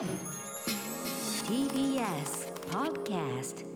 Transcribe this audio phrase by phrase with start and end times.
[0.00, 0.06] TBS
[2.70, 3.66] Podcast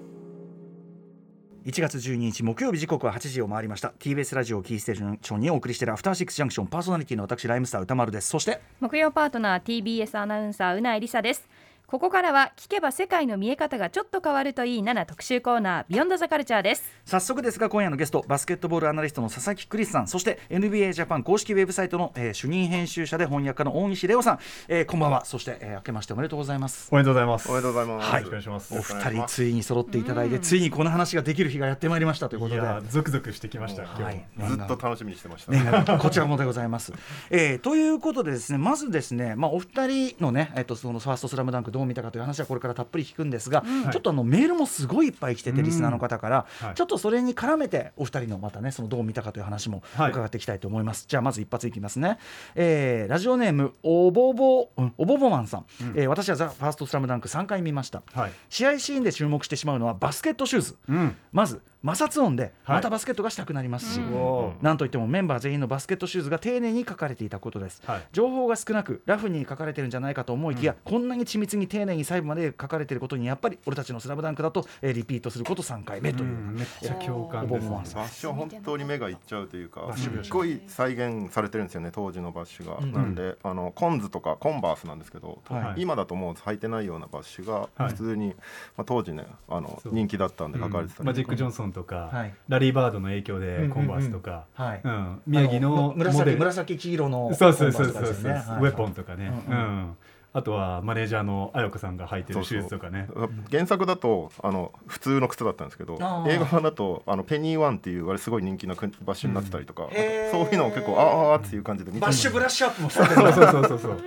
[1.67, 3.93] 1月12日木曜日時刻は8時を回りました。
[3.99, 6.69] TBS ラジオキーステーションにお送りしているアフターシックスジャンクション。
[6.69, 8.31] パーソナリティの私ライムスター歌丸です。
[8.31, 11.47] そして木曜パートナー TBS アナウンサーうないりさです
[11.87, 27.49] ここからは聞けば世界の見え方がちょっと変わるといい7特集コーナービヨンドザカルチャーです早速ですが今夜のゲストバスケットボールアナリストの佐々木クリスさんそして NBA ジャパン公式ウェブサイトの、えー主任編集者で翻訳家の大西レオさん、えーこんばんはそして、えー明けましておめでとうございますおめでとうございます。
[27.51, 28.11] おめでとうございます。
[28.11, 28.79] はいよろしくお願いします。
[28.79, 33.83] お二人ついに揃っていただいて、ついにこの話ができる日がやってまいりましたということでいやー、ゾクゾクしてきました。
[33.85, 34.03] 今日。
[34.03, 35.53] はいずっと楽しみにしてました。
[35.53, 36.93] ね、こちらもでございます。
[37.31, 46.75] えーということでですねまずですね、まあ、お二人のね、えっとそのファーストスラムダンクどう見たかという話はこれからたっぷり聞くんですが、ちょっとあのメールもすごいいっぱい来てて、リスナーの方から、はい。
[46.75, 50.11] ちょっとそれに絡めてお二人のまたねそのどう見たかという話もはい。
[50.11, 51.07] 伺っていきたいと思います。
[51.09, 52.19] じゃあまず一発いきますね。
[52.55, 58.03] えーラジオネームおぼぼ、うん、おぼぼマンさん、えー私は THE FIRST SLAM DUNK 3回見ました。
[58.15, 58.33] はい。
[58.49, 60.77] 試合シーンで注目してしまうのはバスケットシューズ。
[60.89, 61.17] うん。
[61.33, 62.77] まず摩擦音ではい。
[62.77, 63.95] またバスケットがしたくなります。
[63.95, 64.65] し、おー。
[64.65, 68.03] なんといってもメンバー全員のバスケットシューズが丁寧に描かれていたことです、はい。
[68.13, 77.71] 情報が少なくラフに描かれてるんじゃないかと思いきや、こんなに緻密に丁寧に細部まで書かれていることにやっぱり俺たちの「スラムダンクだと、えーリピートすること3回目という、うんめっちゃ共感ですね。
[77.71, 85.83] バッシュは本当に目がいっちゃうというかすっごい再現されてるんですよね当時のバッシュが、うんなんであのコンズとかコンバースなんですけど、はい。
[85.83, 87.89] 今だともう履いてないようなバッシュがはい。
[87.89, 88.29] 普通に、
[88.77, 92.35] まあ、当時ねあの人気だったんで書かれてたりマジック・ジョンソンとか、はい。
[92.49, 94.81] ラリー・バードの影響でコンバースとか、はい。
[94.85, 95.23] うん。
[95.27, 98.45] 宮城の紫黄色のそうそうそうコンバースとかですそうそう、よね。
[98.51, 98.63] はい。
[98.63, 99.57] ウェポンとかね、ううん。
[99.59, 99.97] ん
[100.37, 103.09] あとはマネージャーの綾子さんが履いてるシューズとかね。
[103.53, 105.95] 原作だとあの普通の靴だったんですけど
[106.29, 110.31] 映画版だとあのペニーワンっていうあれすごい人気のバッシュになってたりとか、へー。
[110.33, 113.33] そういうのを結構あーあーっていう感じで見てバッシュブラッシュアップもされてる。
[113.33, 113.99] そうそうそうそう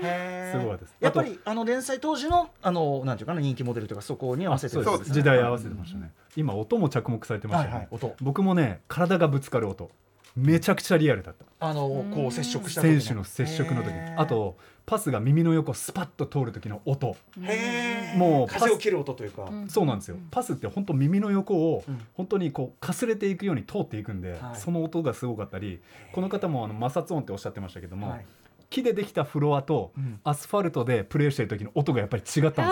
[0.51, 0.95] すごいです。
[0.99, 5.13] やっぱりあの連載当時のあのなんていうかな人気モデルとかそこに合わせてるそうです。
[5.13, 6.11] 時代合わせてましたね。
[6.35, 8.15] 今音も着目されてましたよね、はいはい音。
[8.21, 9.89] 僕もね体がぶつかる音
[10.37, 11.45] めちゃくちゃリアルだった。
[11.59, 17.17] あのこう接触した時選手の接触の時あとパスが耳の横スパッと通る時の音。
[18.15, 20.17] もうパス風を切る音というか、そうなんですよ。
[20.31, 21.99] パスって本当耳の横をうん。
[22.13, 24.55] 本当にこうかすれていくように通っていくんで、はい。
[24.55, 25.81] その音がすごかったり
[26.13, 28.25] この方もあの摩擦音っておっしゃってましたけども、はい
[28.69, 30.19] 木でできたフロアとうん。
[30.23, 32.63] アスファルトでプレーしてる時の音がやっぱり違ったんですよ。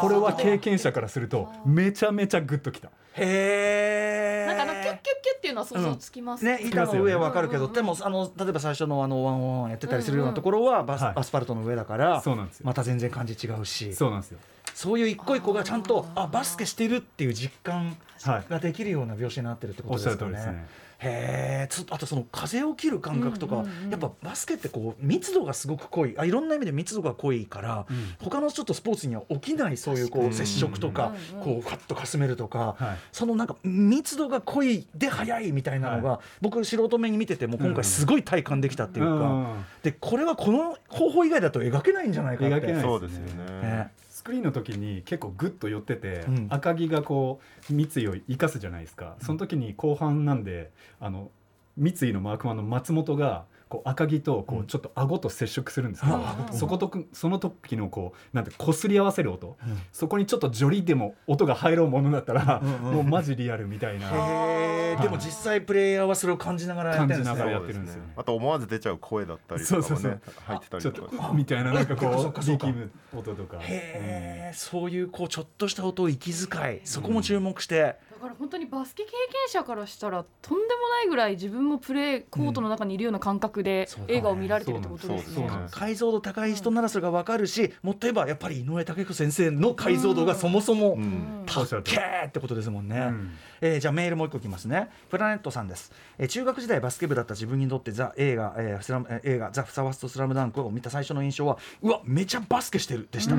[0.00, 2.90] これは経験者からするとめちゃめちゃグッときた。
[3.14, 6.44] へえなんかあのキュッキュッキュッっていうのは想像つきます。
[6.44, 11.12] ね、板の上はわかるけど、でもあの例えば最初のあのワンオンワンやってたりするようなところはバス、はい。
[11.16, 12.66] アスファルトの上だからそうなんですよ。
[12.66, 13.94] また全然感じ違うし。
[13.94, 14.38] そうなんですよ。
[14.74, 18.44] そういう一個一個がちゃんとあバスケしてるっていう実感はい。
[18.50, 20.66] ができるような描写になってるってこおっしゃとですかね。
[21.04, 26.14] へえつあとその風を切る感覚とか、やっぱバスケってこう密度がすごく濃い。
[26.16, 28.14] あいろんな意味で密度が濃いから、うん。
[28.20, 32.98] 他のちょっとスポーツには起きないそういうこう接触とか、うんうんこうカッとかすめるとか、はい。
[33.10, 42.54] そのなんか密度が濃いで速いみたいなのが、僕素人目に見てても今回すごい体感できたっていうか、うんでこれはこの方法以外だと描けないんじゃないかって。
[42.54, 43.60] 描けないそうですよね。
[43.62, 43.90] ね
[44.22, 46.46] スクリーンの時に結構グッと寄ってて、うん。
[46.48, 49.16] 赤木がこう三井を生かすじゃないですか。
[49.20, 51.32] その時に後半なんであの
[51.76, 54.62] 三井のマークマンの松本がこう赤木とこうん。
[54.64, 59.80] うちょっと顎と接触するんですけど、あそことくその時のこうなんて擦り合わせる音、うん。
[59.92, 64.08] そこにちょっとジョリでも音が入ろうものだったら、うんうんもうマジリアルみたいな。
[64.08, 64.30] はい。
[64.30, 67.52] へえでも実際プレイヤーはそれを感じながらやってるんです感じながらね。
[67.52, 70.20] やってるんですよあと思わず出ちゃう声だったりとかもねそうそうそう。
[70.46, 71.28] 入ってたりとか。
[71.28, 73.56] とみたいななんかそこう力む音とか。
[73.60, 76.80] へえ、そういうこうちょっとした音を息遣い。
[76.84, 79.16] そこも注目して、だから本当にバスケ経験
[79.48, 85.34] 者からしたらとんでもないぐらい自分もプレーコートの中にいるような感覚で映画を見られてるってことですね。
[85.34, 85.74] そうなんです。
[85.74, 92.70] 解像度高い人ならそれが分かるし、もっと言えばやっぱり井上武彦先生の解像度がそもそもうんたっけーってことです。
[92.70, 93.30] もんね、うん
[93.62, 94.90] えーじゃあメールもう一個いきますね。
[95.08, 103.36] プラネットさんです、えー中学時代バスケ部だった自分にとってザ映画、えースラムえー映画ザ・ファーストスラムダンクを見た最初の印象はうわめちゃバスケしてるでした、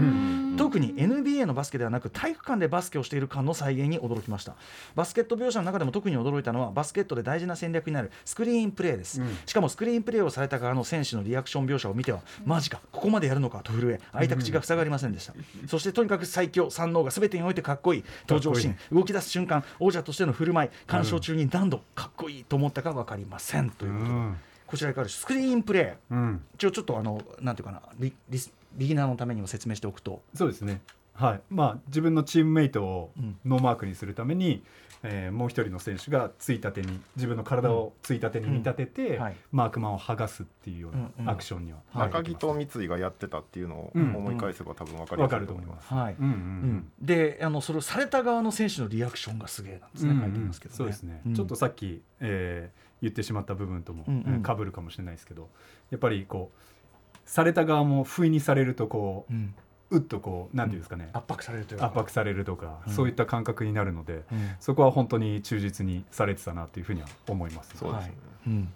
[0.58, 4.56] 特に NBA のバスケではなく体育館でバスケをしている感の再現に驚きました。
[4.96, 9.38] バスケット描写の中でも特に驚いたのはバスケットで大事な戦略になるスクリーンプレーです、うん。
[9.46, 15.34] しかもスクリーンプレーをされた側の選手のリアクション描写を見ては、マジかここまでやるのかと震え開いた口が塞がりませんでした、
[15.68, 24.38] そしてとにかく最強三能が全てにおいてかっこいい登場シーン動き出す瞬間王者としての振る舞い鑑賞中に何度かっこいいと思ったか分かりませんということで、うん。
[24.68, 26.44] こちらいかがでしょうスクリーンプレーうん。
[26.56, 30.22] 一応ちょっとあのなんていうかなリリスビギナーのためにも説明しておくと。
[30.34, 30.82] そうですね。
[31.14, 31.42] はい。
[31.50, 33.38] まあ、自分のチームメイトをうん。
[33.46, 34.64] ノーマークにするために、
[35.04, 39.22] えーもう一人の選手がついたてに自分の体をついたてに見立てて、うん。
[39.24, 39.36] はい。
[39.52, 41.26] マークマンを剥がすっていうよううんうん。
[41.26, 42.08] なアクションにははい。
[42.08, 44.16] 赤木と三井がやってたっていうのをうん。
[44.16, 45.82] 思い返せば多分分かりわやすいとかると思いま。
[45.82, 45.88] す。
[45.88, 45.94] す。
[45.94, 46.16] はい。
[46.20, 46.92] うんうんうん。
[47.02, 50.78] であのそれをされた側の選手のリアクションがすげえなんですね、うん書いてますけどね。
[50.78, 51.34] そうですね、うん。
[51.34, 54.42] ちょっとさっき、えー言ってしまった部分とも、うんうん。
[54.44, 55.50] かぶるかもしれないですけど
[55.92, 59.54] やっぱりこうされた側も不意にされるとこうん
[59.94, 61.86] ううっとこうなんていうんですかね、圧迫されるというか。
[61.86, 62.94] 圧迫されるとか、うん。
[62.94, 64.56] そういった感覚になるのでうん。
[64.60, 67.72] そこは本当に忠実にされてたなというふうには思います。
[67.76, 68.14] そうですね。
[68.48, 68.74] うん。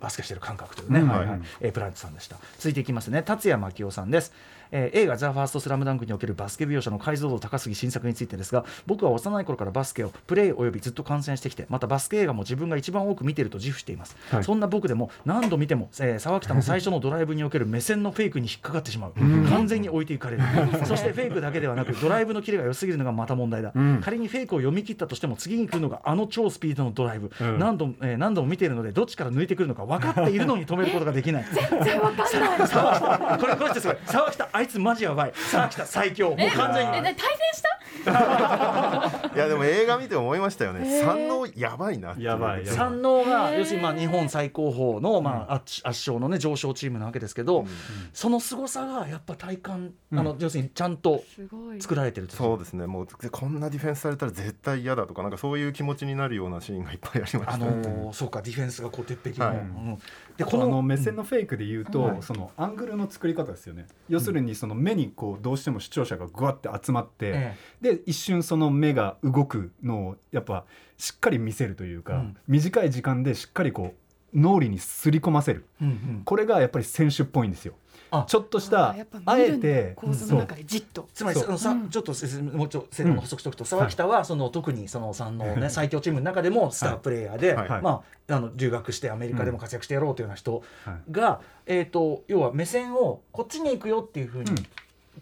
[0.00, 1.08] バスケしてる感覚というね、うん。
[1.08, 1.28] はいはい。
[1.38, 1.44] うん。
[1.60, 2.36] えープラネットさんでした。
[2.58, 3.22] 続いていきますね。
[3.22, 4.32] 達也真紀夫さんです、
[4.72, 14.44] えー映画「ザ・ファーストスラムダンクにおけるバスケ描写の解像度高すぎ新作についてですが僕は幼い頃からバスケをプレイおよびずっと観戦してきてまたバスケ映画も自分が一番多く見ていると自負しています、はい。
[14.44, 19.12] そんな僕でも何度見ても、えー沢北の最初のドライブにおける目線のフェイクに引っかかってしまう。
[19.48, 20.42] 完全に置いていかれる。
[20.86, 24.00] そしてフェイクだけではなくドライブのキレが良すぎるのがまた問題だ、うん。
[24.02, 27.58] 仮にフェイクを読み切ったとしても次に来るのがあの超スピードのドライブ、うん。
[27.58, 31.44] 何度もえー何度も見ているのでどっちから抜いてくるのか分かっているのに止めることができない。
[31.52, 32.68] 全然わかんない。
[32.68, 33.86] 沢北これこれす。
[33.86, 35.32] ごい沢北あいつマジやばい。
[35.50, 36.30] 沢北最強。
[36.30, 36.92] もう完全に。
[37.02, 37.16] 対戦
[37.54, 37.72] した？
[38.02, 41.02] いやでも映画見て思いましたよね。
[41.02, 42.14] 三能やばいな。
[42.18, 42.74] やばいやばい。
[42.74, 47.66] 山王が要するにまあ日本最高峰のまあ圧圧勝のね上昇チームなわけですけど、うん。
[48.12, 50.18] その凄さがやっぱ体感、うん。
[50.18, 51.22] あの要するにちゃんと
[51.80, 52.86] 作られてるとそうですね。
[52.86, 57.52] もうこんなディフェンスされたら絶対嫌だとかなんかそういう気持ちになるようなシーンがいっぱいありました。
[57.52, 59.56] あのーそうかディフェンスがこう鉄壁の、はい。
[59.56, 59.98] うん
[60.36, 62.22] でこの目線のフェイクで言うと、はい。
[62.22, 63.86] そのアングルの作り方ですよね。
[64.08, 67.56] 要するにその目にこうどうしても視聴者がぐわって集まって、え。
[67.80, 70.64] で一瞬その目が動くのをやっぱ
[70.96, 72.36] しっかり見せるというか、うん。
[72.48, 74.01] 短い時間でしっかりこう
[74.34, 75.66] 脳裏にすり込ませる。
[75.80, 76.22] えうんうん。
[76.24, 77.74] これがやっぱり選手っぽいんですよ。
[78.10, 78.24] あ。
[78.26, 78.94] ちょっとした
[79.24, 81.02] あえて構図の中でじっと。
[81.02, 81.10] そう。
[81.14, 81.88] つまりそのさ、うん。
[81.88, 82.12] ちょっと
[82.56, 87.68] もうちょっと補足しておくと、沢北はその特にその三のね最強チームの中でもスタープレイヤーで、はい。
[87.68, 87.82] はい。
[87.82, 91.12] まああの留学してアメリカでも活躍してやろうというような人はい。
[91.12, 94.56] が、えっ、と要は目線をこっちに行くよっていうふうに、うん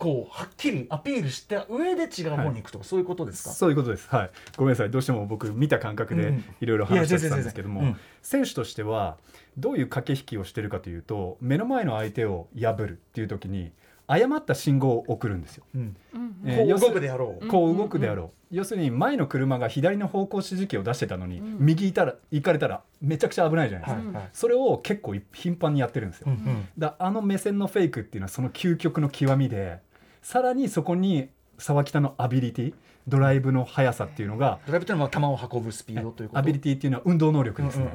[0.01, 3.51] こうはっきりアピールした上で違う方に行くとか、そういうことですか？
[3.51, 4.91] そういうことです、はい、ごめんなさい。
[4.91, 6.45] どうしても僕見た感覚でうん。
[6.61, 8.11] いろいろ話してたんですけども、いや全然全然。
[8.23, 9.19] 選手としては
[9.59, 13.73] どういう駆け引きをしてるかというと目の前の相手を破るっていう時に
[14.07, 15.65] 誤った信号を送るんですよ。
[15.75, 15.97] うん。
[16.15, 17.47] うんえーこう動くであろう。
[17.47, 21.57] こう動くであろう、要するに前の車が左の方向指示器を出してたのに、うん。
[21.61, 24.31] 右いたら行かれたらめちゃくちゃ危ないじゃないですか、はいはい。
[24.33, 26.69] それを結構頻繁にやってるんですよ、うんうん。
[26.79, 29.79] だあの目線のフェイクっていうのはその究極の極みで
[30.23, 31.29] さらにそこに
[31.59, 32.75] 沢北のアビリティ
[33.09, 36.39] ドライブの速さっていうのがドライブというのは球を運ぶスピードということ？
[36.39, 37.91] アビリティっていうのは運動能力ですね、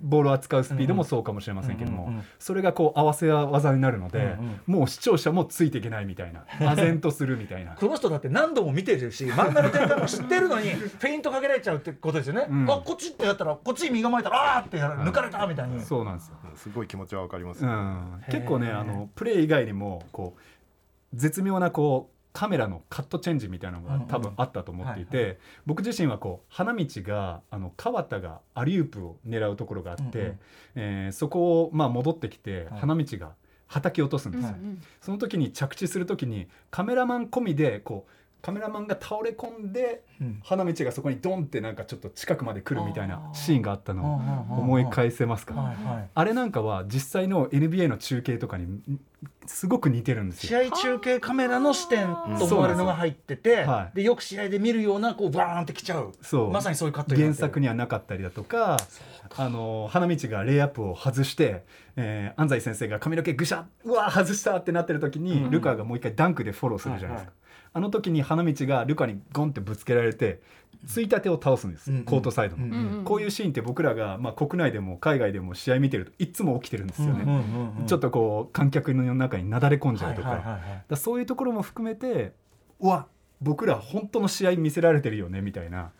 [0.00, 4.78] ボールを扱うスピードもそうかもしれませんけども、それがこう合わせ技になるので、うんうん。
[4.78, 7.74] もう視聴者もついていけないみたいな唖然とするみたいな。
[7.74, 12.70] この人だって何度も見てるし漫画の展開も知ってるのにフェイントかけられちゃうってことですよね、うん。
[12.70, 20.40] あこっちってやったらこっちに身構えたらあーってやら抜かれたみたいに、そうなんですよ、すごい気持ちはわかります、ねうん、結構ねあのプレー以外にもこう
[21.14, 30.38] 絶妙なこうカメラのカットチェンジみたいなのが多分あったと思っていて、僕自身はこう花道があの川田がアリウープを狙うところがあって、うんうん。
[30.74, 32.80] えーそこをまあ戻ってきて、はい。
[32.80, 33.34] 花道が
[33.68, 38.10] 叩き落とすんですよ、うんその時に着地する時にカメラマン込みでこう
[38.42, 40.40] カメラマンが倒れ込んでうん。
[40.42, 46.10] 花道がそこにドンってなんかちょっと近くまで来るみたいなシーンがあったのを思思い返せますか、はいはい。
[46.12, 49.00] あれなんかは実際の NBA の中継とかにん
[49.46, 50.62] すごく似てるんですよ。
[50.62, 52.06] 試合中継カメラの視点
[52.38, 54.16] と思われるのが入ってて、はいでよ。
[54.16, 56.12] く試合で見るようなこうバーンってきちゃう。
[56.22, 56.50] そう。
[56.50, 58.78] まさにそういうカット原作にはなかったりだとか
[59.36, 61.64] あの花道がレイアップを外して、
[61.96, 65.50] えー安西先生が髪の毛ぐしゃうわ外したってなってる時に、うん。
[65.50, 67.38] ルカがもう一回ダンクでフォローするじゃないですか、はい。
[67.74, 70.40] あの時に花道がルカにゴンってぶつけられて
[70.86, 72.04] ついたてを倒すんです、うんうん。
[72.04, 73.04] コートサイドの、うんうんうん。
[73.04, 77.86] こういうシーンって僕らが、まあ、国内でも海外でも試合見てるといつも起きてるんですよね、うんうんうんうん。
[77.86, 82.32] ちょっとこう観客の中になだれ込んじゃうとか,、はいはいはいはいだそういうところも含めて
[82.80, 83.06] うわ
[83.42, 85.90] 僕ら本当の試合見せられてるよねみたいな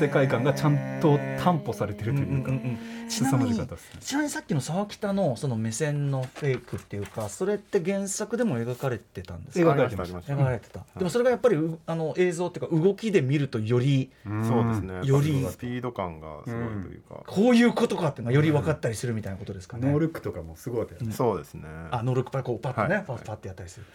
[0.00, 4.00] 世界観がちゃんと担保されてるというかんんんちな凄まみにじかったですね。
[4.00, 9.70] ちなみにさっきの沢北のその目線のフェイクっていうかそれって原作でも描かれてたんですか？
[9.70, 10.18] 描かれてました。
[10.18, 15.00] 描かれてた、でもそれがやっぱりうあの映像っていうか動きで見るとよりそうですね。
[15.04, 20.96] よりスピード感がすごいというか、こういうことかっていうのがより分かったりするみたいなことですかね、ノールックとかもすごいよね。
[21.02, 21.12] うん。
[21.12, 23.04] そうですねあノールックパッこうパッとね、はい。
[23.04, 23.86] パッパッてやったりする。
[23.86, 23.90] あ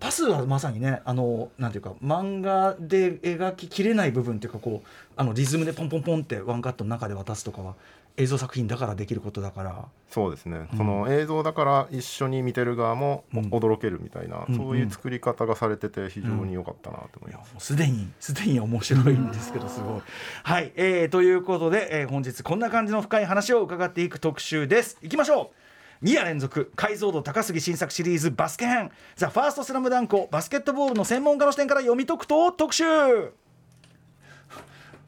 [0.00, 7.74] パスはまさにねあのなんていうか漫画で描ききれない部分っていうかこうあのリズムでポンポンポンってワンカットの中で渡すとかは
[8.16, 9.84] 映像作品だからできることだから。
[10.10, 10.78] そうですね、うん。
[10.78, 13.40] その映像だから一緒に見てる側もうん。
[13.50, 17.54] 驚けるみたいな、うんそういう作り方がされてて非常に良かったなと思います。
[17.56, 20.02] うすでにすでに面白いんですけどすごい。
[20.42, 24.98] はい、えーということで、えー本日こんな感じの深い話を伺っていく特集です。
[25.02, 25.67] いきましょう
[26.02, 32.84] 2夜連続解像度高すぎ新作シリーズバスケ編「ザ・ファーストスラムダンクをバスケットボールの専門家の視点から読み解くと特集。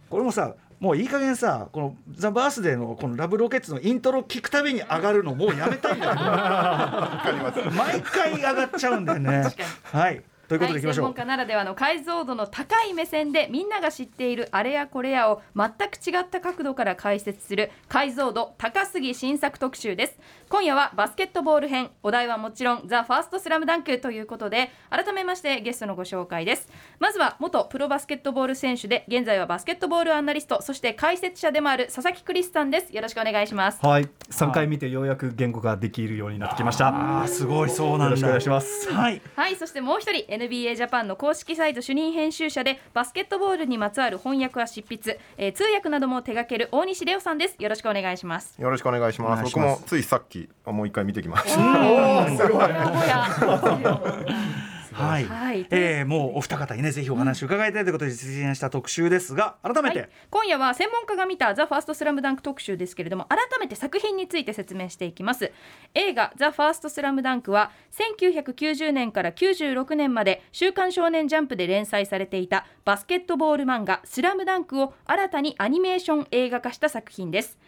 [0.08, 9.44] これもさもういい加減さこのザ・バースデーのこのラブロケッツのイントロ聞くたびに上がるのもうやめたいんだけど 毎回上がっちゃうんだよね。
[9.84, 20.18] はいということでいきましょう、専門家ならではの解像度の高い目線でみんなが知っているあれやこれやを全く違った角度から解説する解像度高すぎ新作特集です。
[20.48, 26.68] 今夜はバスケットボール編お題はもちろんザ・ファーストスラムダンクということで改めましてゲストのご紹介です。
[26.98, 32.92] まずは元プロバスケットボール選手で現在はバスケットボールアナリストそして解説者でもある佐々木クリスさんです。
[32.92, 33.86] よろしくお願いします。
[33.86, 34.08] はい。
[34.30, 36.88] 3回見てようやく言語ができるようになってきました。
[36.88, 38.04] あーすごいそうなんだ。
[38.06, 38.92] よろしくお願いします。
[38.92, 39.22] はい。
[39.36, 47.56] はいそしてもう一人 NBA ジャパンの公式サイト主任編集者でバスケットボールにまつわる翻訳や執筆、えー通訳なども手掛ける大西レオさんです。
[47.58, 48.54] よろしくお願いします。
[48.60, 49.42] よろしくお願いします。
[49.42, 51.60] 僕もついさっきあもう一回見てきました。
[54.92, 55.66] はい、はい。
[55.70, 65.52] えーもうお二方にねぜひお話を伺いたいということで実現した特集ですが改めて、はい、今夜は専門家が見た「ザ・ファーストスラムダンク特集ですけれども改めて作品について説明していきます。
[65.94, 77.58] 映画「ザ・ファーストスラムダンクは1990年から96年まで「週刊少年ジャンプ」で連載されていたバスケットボール漫画「スラムダンクを新たにアニメーション映画化した作品です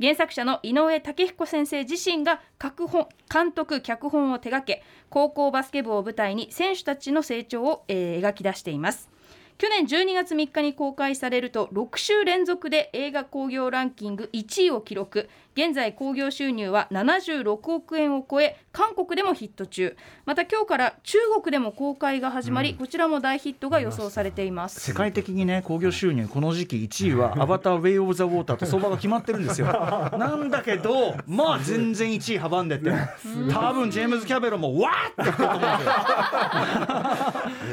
[0.00, 9.10] 原作者の井上武彦先生自身が脚本監督脚本を手掛け高校バスケ部を舞台に選手たちの成長を、えー描き出しています。
[9.58, 15.28] 去年12月3日に公開されると6週連続で映画興行ランキング1位を記録。
[15.54, 19.96] 現在興行収入は76億円を超え韓国でもヒット中。
[20.24, 24.80] また今日から中国でも公開が始まり、こちらも大ヒットが予想されています。
[24.80, 29.66] 世界的にね興行収入この時期1位は「アバター・ウェイ・オブ・ザ・ウォーター」と相場が決まってるんですよ。
[30.16, 32.90] なんだけどまあ全然1位阻んでて
[33.52, 35.92] 多分ジェームズ・キャメロンもわーって言ってると思うんですよ。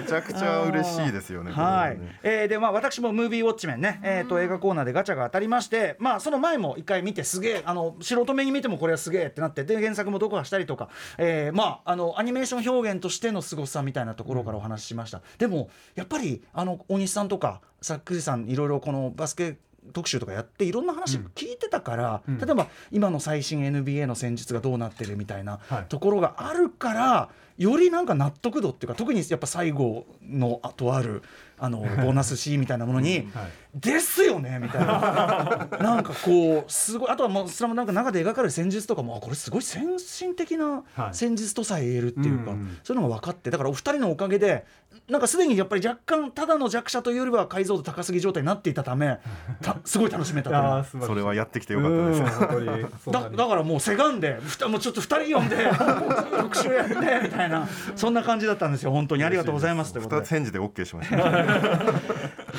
[0.01, 1.51] めちゃくちゃ嬉しいですよね。
[1.53, 1.95] はい。
[1.95, 19.57] これね、えーでまあ私もムービーウォッチメンね、えー、と映画コーナーでガチャが当たりましてまあその前も一回見てすげえあの素人目に見てもこれはすげえってなってで原作も読破したりとか、えーまああのアニメーション表現としての凄さみたいなところからお話ししました、でもやっぱりあの大西さんとかさっくりさんいろいろこのバスケ
[19.93, 22.38] 特集とかやっていろんな話聞いてたから、うん。
[22.38, 25.85] 例えば今の最新 NBA の戦術がどうなってるみたいなはい。
[25.89, 31.23] ところがあるからよりなんか納得度っていうか特にやっぱ最後のとある
[31.59, 33.49] あのボーナスシーンみたいなものにはい。
[33.75, 35.67] ですよねみたいな。
[35.79, 41.09] なんかこうすごいあとはもうスラムダンクの中で描かれる戦術とかもあこれすごい先進的なはい。
[41.13, 42.77] 戦術とさえ言えるっていうか、うんうん。
[42.83, 44.65] そういうのが分かってだからお二人のおかげで
[45.08, 49.20] なんかすでにやっぱり若干ただの弱者というよりは解像度高すぎ状態になっていたため
[49.62, 50.62] たすごい楽しめたという。
[50.62, 51.08] あー素晴らしい。
[51.08, 53.10] それはやってきてよかったです。
[53.12, 55.56] だだからもうせがんでふたもうちょっと2人呼んで
[56.39, 58.91] 特集やってみたいなそんな感じだったんですよ。
[58.91, 59.24] 本当に。
[59.24, 60.22] ありがとうございますということで。
[60.22, 60.29] 二つ。
[60.29, 61.18] 返事で OK しました。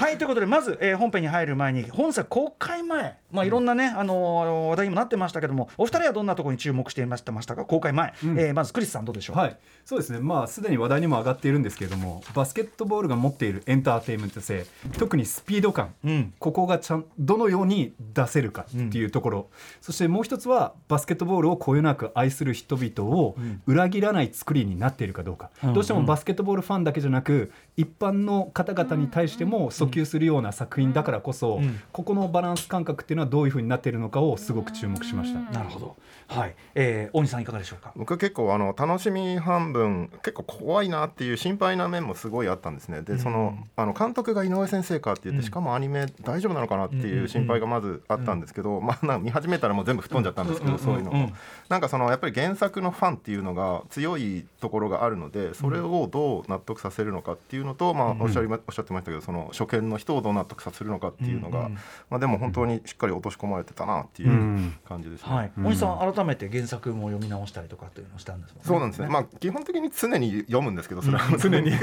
[0.01, 7.65] はいということでまず、えー本編に入る前に本作公開前、まあ、いろんなね、あのー話題にもなってましたけどもお二人はどんなところに注目していましたましたか？
[7.65, 8.39] 公開前、うん。
[8.39, 14.67] えーまずクリスさんどうでしょう、はい、そうですね、まあ、すでに話題にも上がっているんですけれども、バスケットボールが持っているエンターテインメント性、
[14.99, 16.33] 特にスピード感、うん。
[16.39, 19.49] ここがちゃんどのように出せるかっていうところ、
[19.81, 25.73] そしてもう一つは、バスケットボールをこよなく愛する人々を裏切らない作りになっているかどうか、うん。
[25.75, 31.81] どうしてもバスケットボールファンだけじゃなく、一般の方々に対しても訴求するような作品だからこそ、うん。
[31.93, 35.41] ここのバランス感覚っていうのはどういうふうになっているのかをすごく注目しました。
[35.53, 35.97] なるほど。
[36.29, 37.93] はい、えー、大西さんいかがでしょうか？
[37.97, 43.03] 僕は結構あの楽しみ半分結構怖いなっていう心配な面もすごいあったんですね。
[43.03, 45.45] でそのあの監督が井上先生かって言って、うん。
[45.45, 51.33] しかもアニメ大丈夫なのかなっていう心配がまずあったんですけど、まあ見始めたらもう全部吹っ飛んじゃったんですけど、そういうのも、うん
[51.71, 61.69] なんかそのやっぱり原作のファンっていうのが強いところがあるのでそれをどう納得させるのかっていうのと、まあ、おっしゃりまおっしゃってましたけどその初見の人をどう納得させるのかっていうのが、
[62.11, 64.75] まあ、でも本当にしっかり落とし込まれてたなっていううん。
[64.85, 65.33] 感じですね。
[65.33, 66.13] はい、うん大西さん。
[66.13, 69.09] 改めて原作も読み直したりとかっていうのをしたんですもんそうなんですね。
[69.09, 71.71] まあ基本的に常に読むんですけど、それは常に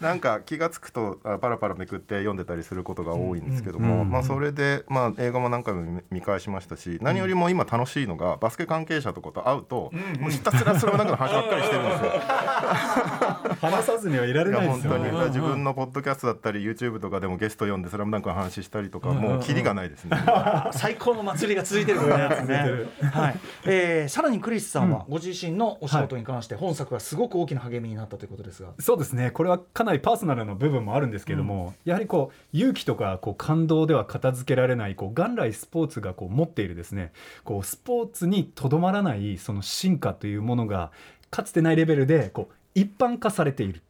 [0.00, 12.10] なんか気が付くとあパラパラめくって読んでたりすることが多いんですけども、うんまあそれでまあ映画も何回も見見返しましたし、何よりも今楽しいのがバスケ関係者とかと会うと、もうひたすらそれをなんかの話ばっかりにしてるんですよ。
[13.60, 15.10] 話さずにはいられないですよね。
[15.10, 15.28] 本当に。
[15.28, 20.16] 自分のポッドキャストだったり YouTube とかでもゲスト呼んで「スラムダンクの話したりとかもうキリがないですね。
[20.72, 22.46] 最高の祭りが続いてるからね。
[22.46, 22.60] ね。
[23.10, 23.40] はい。
[23.64, 28.70] えーさらにクリスさんはご自身のお仕事に関して本作がすごく大きな励みになったということですが。
[28.80, 29.30] そうですね。
[29.30, 37.12] これはかなりパーソナルな部分もあるんですけども、やはりこう勇気とかこう感動では片付けられないこう元来スポーツがこう持っているですね。
[37.44, 40.90] こうスポーツにとどまらないその進化というものが
[41.30, 43.82] かつてないレベルでこう一般化されている。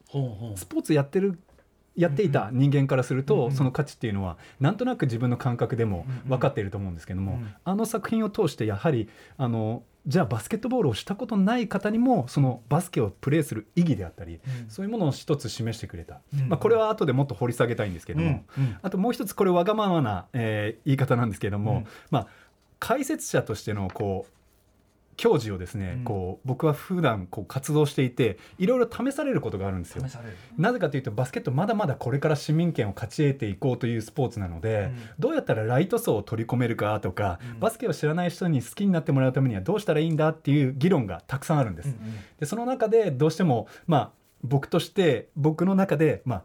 [0.54, 1.38] スポーツやってる
[1.98, 7.54] やっていた人間からすると、うんその価値っていうのはなんとなく自分の感覚でも分かっていると思うんですけども、うん。
[7.64, 14.40] あの作品を通してやはりあのじゃあバスケットボールをしたことない方にもそのバスケをプレーする意義であったり、うん。
[14.70, 16.48] そういうものを一つ示してくれた、うん。
[16.48, 18.44] まあ、これは後でもっと掘り下げたいんですけども、
[18.82, 21.86] あともう一つこれわがままな、えー言い方なんですけども、うん。
[22.10, 22.26] まあ、
[22.78, 24.32] 解説者としてのこう
[25.18, 26.04] 矜持をですね、うん。
[26.04, 30.04] こう僕は普段こう活動していていろいろ試されることがあるんですよ。
[30.56, 34.98] なぜかというとバスケットまだまだこれから市民権を勝ち得ていこうというスポーツなので、うん。
[35.18, 37.60] どうやったらライト層を取り込めるかとか、うん。
[37.60, 41.88] バスケを知らない人に好きになってもらうためにはどうしたらいいんだっていう議論がたくさんあるんです。
[41.88, 42.14] うんうん。
[42.38, 44.10] でその中でどうしてもまあ
[44.44, 46.42] 僕として僕の中でまあ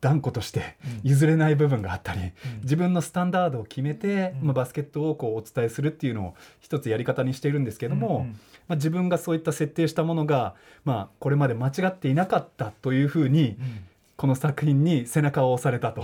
[0.00, 1.10] 断固としてうん。
[1.10, 2.30] 譲れない部分があったり、うん。
[2.62, 4.46] 自分のスタンダードを決めて、うん。
[4.48, 8.26] まあ、バスケットをこうお伝えするっていうのを一つやり方にしているんですけども、
[8.68, 13.84] まあ、自分がそういった設定したものが、まあ、これまで間違っていなかったというふうにうん
[14.16, 16.02] この作品に背中を押されたと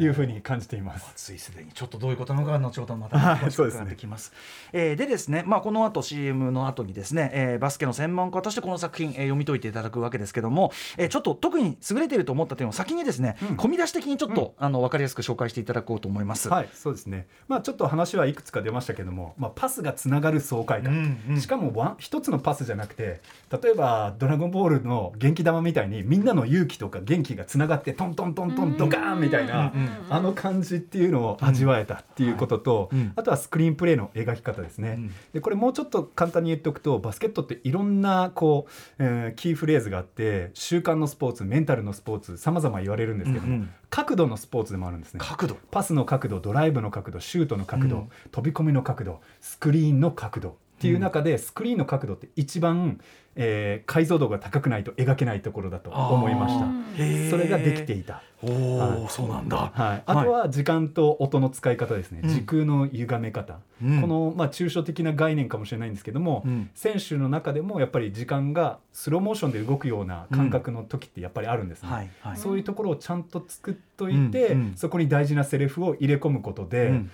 [0.00, 1.12] いうふうに感じています。
[1.14, 4.32] ついすでにちょっとどういうことなのか後ほどまたはい詳しくそうですね伺ってきます。
[4.72, 16.48] えーでですね、まあこの後 CM の後にですね、えーバスケの専門家としてこの作品、えー読み解いていただくわけですけども、えーちょっと特に優れていると思った点を先にですね、うん込み出し的にちょっと、あの分かりやすく紹介していただこうと思います。
[16.48, 17.28] はい、そうですね。
[17.46, 20.92] まあちょっと話はいくつか出ましたけども、まあパスがつながる爽快感。
[20.92, 23.20] うんうんしかもワン一つのパスじゃなくて、
[23.62, 33.12] 例えばドラゴンボールの元気玉みたいにみんなの勇気とか元気がつながってトントントントンドカーンみたいな、うんあの感じっていうのを味わえたっていうことと、うん。
[33.16, 34.94] あとはスクリーンプレーの描き方ですね。
[34.98, 35.14] うん。
[35.32, 45.20] でこれもうちょっと簡単に言っておくとバスケットっていろんなこう、えーキーフレーズがあって習慣のスポーツメンタルのスポーツ様々言われるんですけども、角度のスポーツでもあるんですね。
[45.22, 45.56] 角度。
[45.70, 48.10] パスの角度ドライブの角度シュートの角度、うん。
[48.30, 53.00] 飛び込みの角度スクリーンの角度っていう中で、スクリーンの角度って一番、
[53.36, 57.30] えー解像度が高くないと描けないところだと思いました。
[57.30, 59.06] それができていた、おお、はい。
[59.08, 59.72] そうなんだ。
[59.74, 62.30] はい、あとは時間と音の使い方ですね、うん。
[62.30, 64.00] 時空の歪め方、うん。
[64.02, 66.70] この、まあ、抽象的な概念かもしれないんですけども、うん。
[66.74, 72.36] 選手の中でもやっぱり時間がスローモーションで動くような感覚の時ってやっぱりあるんですね、はいはい。
[72.36, 74.72] そういうところをちゃんと作っといて、うんうん。
[74.76, 77.10] そこに大事なセリフを入れ込むことで、うん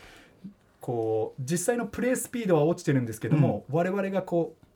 [0.80, 4.66] こう実際のプレースピードは落ちてるんですけども、我々がこう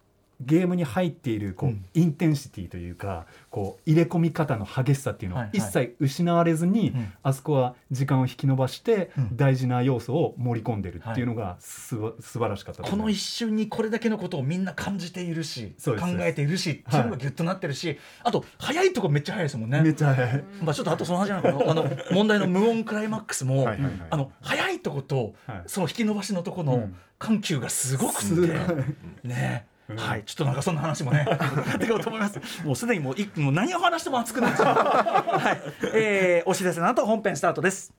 [0.46, 1.85] ゲームに入っているこう、うん。
[1.94, 5.61] インテンシティというかこう入れ込み方の激しさっていうのはいはい。
[5.61, 7.12] は一切失われずに、うん。
[7.22, 9.37] あそこは時間を引き延ばしてうん。
[9.37, 17.02] 大事な要素を盛り込んでるっていうのがすば素晴らしかったとこの一瞬にこれだけのことをみんな感じているし考えているしはい。
[17.02, 19.80] 全部ギュッとなってるし、あと早いとこめっちゃ早いですもんね。
[19.83, 23.92] めっちゃ早いまあちょっとあとその話なんだけどあの問題の無音クライマックスもはいはいはい。
[24.11, 25.62] あの早いとこと、はい。
[25.66, 26.96] その引き伸ばしのとこのうん。
[27.16, 28.48] 緩急がすごくすごい。
[28.48, 28.54] て、
[29.22, 29.66] ね。
[29.68, 30.23] うんはい。
[30.25, 31.37] ちょっとなんかそんな話もね や
[31.75, 32.40] っていこうと思います。
[32.64, 34.75] もうすでにもういもう何を話しても熱くなっちゃう。
[35.38, 35.61] はい、
[35.94, 37.92] えー、お知らせの後本編スタートです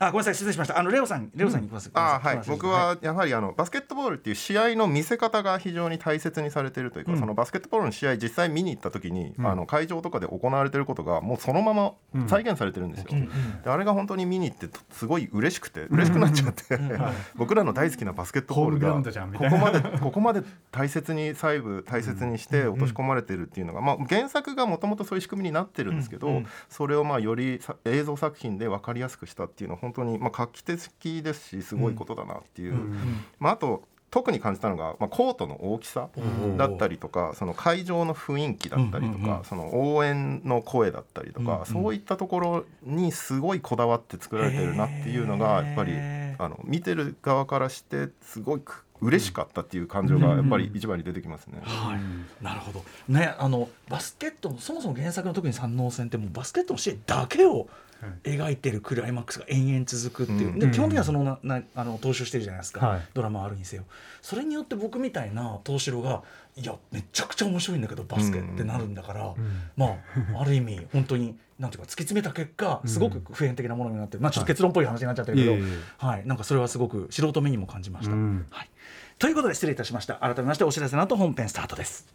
[0.00, 0.78] あごめんなさい失礼しました。
[0.78, 2.42] あのレオさんレオさんに行きます、あーはい。
[2.46, 7.18] 僕はやはりあのバスケットボールっていう試合の見せ方が非常に大切にされているというか、うん。
[7.18, 9.46] そのバスケットボールの試合実際見に行った時に、うん。
[9.46, 11.94] あの会場とかで行われていることがもうそのまま
[12.28, 13.08] 再現されてるんですよ。
[13.64, 16.78] であれが本当に見に行ってとすごい嬉しくて嬉しくなっちゃって、
[17.34, 36.08] 僕らの大好きなバスケットボールがここまでここまで大切に細部大切にして落とし込まれてるっていうのが、まあ、原作がもともとそういう仕組みになってるんですけど、それをまあよりさ映像作品で分かりやすくしたっていうのは本当にまあ画期的ですしすごいことだなっていう、うんまあ、あと特に感じたのが、まあ、コートの大きさ
[36.56, 39.44] だったりとかその会場の雰囲気だったりとか、うんうんうん。
[39.44, 41.66] その応援の声だったりとか、うんうん。
[41.66, 45.92] そういったところにすごいこだわって作られてるなっていうのがやっぱり
[46.38, 51.60] あの見てる側からしてすごいく嬉しかったっていう感情がやっぱり一番に出てきますね。
[51.62, 52.84] はい、なるほど。
[53.08, 57.68] ねあのバスケットのそもそも原作の時に三能戦ってもうバスケットの試合だけを
[58.22, 60.58] 描いてるクライマックスが延々続くっていう、うん。
[60.58, 63.00] で基本的にはそのななあの踏襲してるじゃないですか、はい。
[63.14, 63.84] ドラマあるにせよ。
[64.22, 66.22] それによって僕みたいな東四郎が
[66.56, 69.34] いやめちゃくちゃ面白いんだけどバスケってなるんだから、
[69.76, 69.96] まあ
[70.40, 75.52] ある意味本当になんていうか突き詰めた結果すごく普遍的なものになってる、まあちょっと結論っぽい話になっちゃってるけど、
[75.98, 78.12] はい、なんかそれはすごく素人目にも感じました。
[78.12, 78.46] うん。
[78.50, 78.70] はい、
[79.18, 80.14] ということで失礼いたしました。
[80.16, 82.06] 改めましてお知らせの後本編スタートです。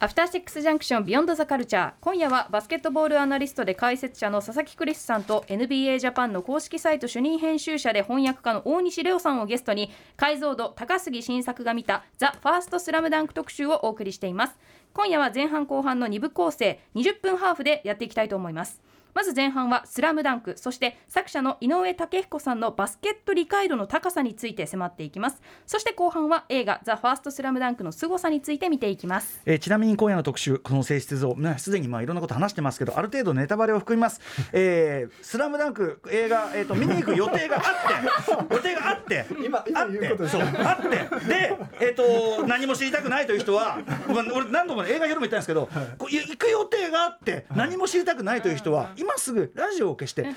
[0.00, 14.56] アフター6ジャンクション Beyond the Culture 今夜はバスケットボールアナリストで解説者の佐々木クリスさんと NBA ジャパンの公式サイト主任編集者で翻訳家の大西レオさんをゲストに解像度高杉晋作が見た THE FIRST SLAM DUNK 特集をお送りしています。
[14.94, 18.80] 今夜は前半後半の2部構成20分ハーフでやっていきたいと思います。
[19.18, 25.42] まず前半はスラムダンクそして作者の井上武彦さんのバスケット理解度の高さについて迫っていきます。
[25.66, 29.40] そして後半は映画ザ・ファーストスラムダンクの凄さについて見ていきます。
[29.44, 34.20] えーちなみに今夜の特集この性質像ねすでにまあいろんなこと話してますけどある程度ネタバレを含みます
[34.54, 40.88] 「えースラムダンク映画、えー、と見に行く予定があって 予定があって今今あってそうあって
[41.26, 50.34] で、えー、と何も知りたくないという人は、まあ、俺何度も映画夜も言ったんですけど、こうい行く予定があって何も知りたくないという人は今すぐラジオを消して映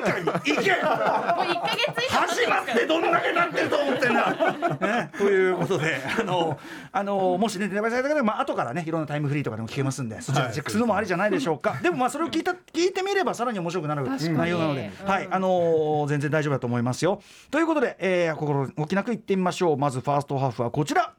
[0.00, 0.52] 画館に行け！
[0.52, 6.58] もう1ヶ月以上始まってどんだけなってると思ってんだ、 ね、ということであの
[6.92, 15.28] あのもしねネタバレされた方は、まあ後からねいろんなタイムフリーとかでも聞けますんでそちらでチェックするのもありじゃないでしょうか、でもまあそれを聞いた聞いてみればさらに面白くなる内容なので、うんはい。
[15.30, 17.20] あの全然大丈夫だと思いますよ。
[17.50, 19.76] ということで、えー、心置きなくいってみましょう。
[19.76, 21.12] まずファーストハーフはこちら。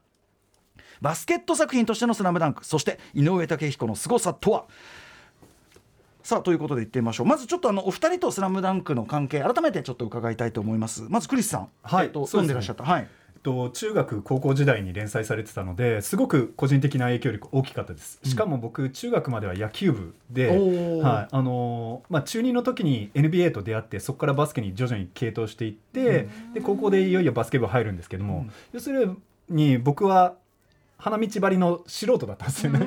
[1.00, 2.64] バスケット作品としての「スラムダンク。
[2.64, 4.64] そして井上武彦の凄さとは？
[6.24, 7.26] さあということで言ってみましょう。
[7.26, 11.04] まずちょっとあのお二人と「スラムダンクの関係改めてちょっと伺いたいと思います。
[11.10, 12.06] まずクリスさん、はい。
[12.06, 12.82] えっと読んでらっしゃった。
[12.82, 13.08] はい。
[13.42, 18.18] と中学高校時代に連載されてたのですごく個人的な影響力大きかったです。
[18.24, 21.28] しかも僕中学までは野球部で、はい。
[21.30, 29.14] あのーまあ、中2の時に NBA と出会ってそこからバスケに徐々に傾倒していって、で高校でいよいよバスケ部入るんですけども、要する
[29.50, 30.36] に僕は
[30.96, 32.86] 花道張りの素人だったんですよね。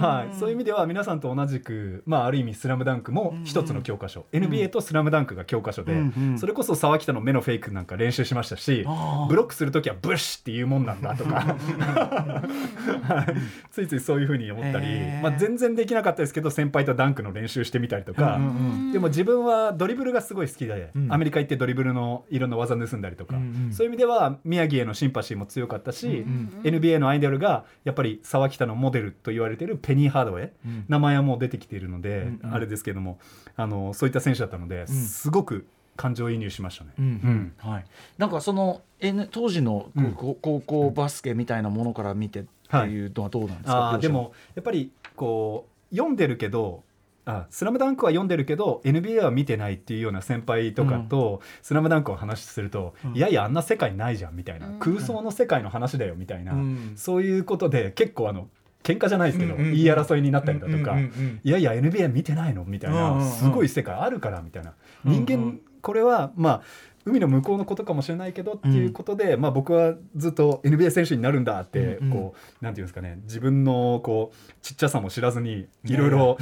[0.00, 6.38] はい、そういう意味では皆さんと同じく、まあ、ある意味「スラムダンクも一つの教科書、NBA と「スラムダンクが教科書で、うんうん。
[6.38, 8.84] それこそ沢北の目のフェイクなんか練習しましたし
[9.28, 11.34] ブロックする時はブッシュっていうもんなんだとか。
[11.40, 13.34] はい。
[13.70, 14.86] ついついそういうふうに思ったり、
[15.22, 21.12] まあ、全然できなかったですけど先輩とダンクの練習してみたりとか、うんうんでも自分はドリブルがすごい好きで、うん。
[21.12, 23.72] アメリカ行ってドリブルのいろんな技盗んだりとか、うんうん。
[23.72, 30.84] そういう意味では宮城へのシンパシーも強かったし、うん NBA のアイドルがやっぱり沢北のモデルと言われているペニー・ハードウェイ、うん。
[30.88, 32.54] 名前はもう出てきているので、うんうん。
[32.54, 33.18] あれですけども
[33.56, 36.90] あのそういった選手だったので、すごく感情移入しましたね。
[36.98, 37.84] うんはい、
[38.16, 46.84] なんかその、N、当時の高校バスケみたいなものから見てっていうのはどうなんですか、あーでもやっぱりこう読んでるけど
[47.26, 53.16] あスラムダンクは読んでるけど NBA は見てないっていうような先輩とかと、スラムダンクを話すると、うん。
[53.16, 54.78] いやいやあんな世界ないじゃんみたいな、うん。
[54.78, 56.92] 空想の世界の話だよみたいな、うん。
[56.96, 58.48] そういうことで結構あの
[58.82, 62.64] 喧嘩じゃないですけど、言い争いになったりだとか、いやいや NBA 見てないの？
[62.64, 66.62] みたいな、すごい世界あるからみたいな、人間これはまあ
[67.04, 76.38] 海の向こうのことかもしれないけどっていうことで、まあ、僕はずっと NBA 選手になるんだって、こうなんていうんですかね自分のこうちっちゃさも知らずにいろいろ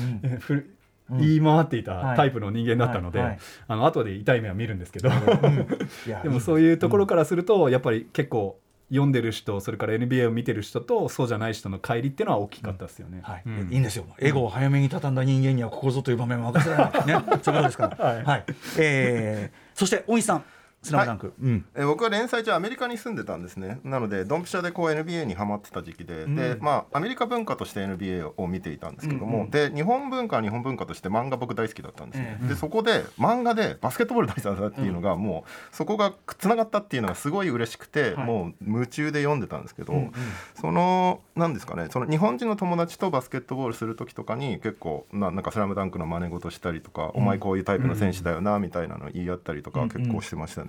[1.10, 2.02] 言い回っていはい。
[2.10, 5.10] たタイプの人間だったので、あの後で痛い目は見るんですけど、
[6.22, 8.58] でもそういうところからすると、やっぱり結構
[8.90, 13.20] 読んでる人それから NBA を見てる人とそうじゃない人の乖離っていうのは大きかったですよね。
[13.22, 14.06] はい、うんいいんですよ。
[14.18, 17.22] エゴを早めに畳んだ人間にはここぞという場面は任せられない。
[17.22, 17.88] ね、 そういうことですか？
[17.98, 18.04] ら。
[18.24, 18.44] はい
[18.78, 20.44] えーそして大石さん、
[20.82, 21.32] スラムダンク。
[21.40, 21.64] うん。
[21.74, 23.80] えー僕は連載中アメリカに住んでたんですね。
[23.82, 29.50] なのでドンピシャでこう NBA にハマってた時期で、でまあアメリカ文化として NBA を見ていたんですけども、うんうん。
[29.50, 38.26] で日本文化は日本文化として漫画僕大好きだったんですね、ええでそこで漫画でバスケットボール大好きだっていうのがもうそこがつながったっていうのがすごい嬉しくて、はい。
[38.26, 40.12] もう夢中で読んでたんですけど、うんうん。
[40.60, 50.67] そのなんですかねその日本人の友達とバスケットボールする時とかに結構ななんか「スラムダンクの真似事したりとか、お前こういうタイプの選手だよなみたいなの言い合ったりとかは結構してましたね。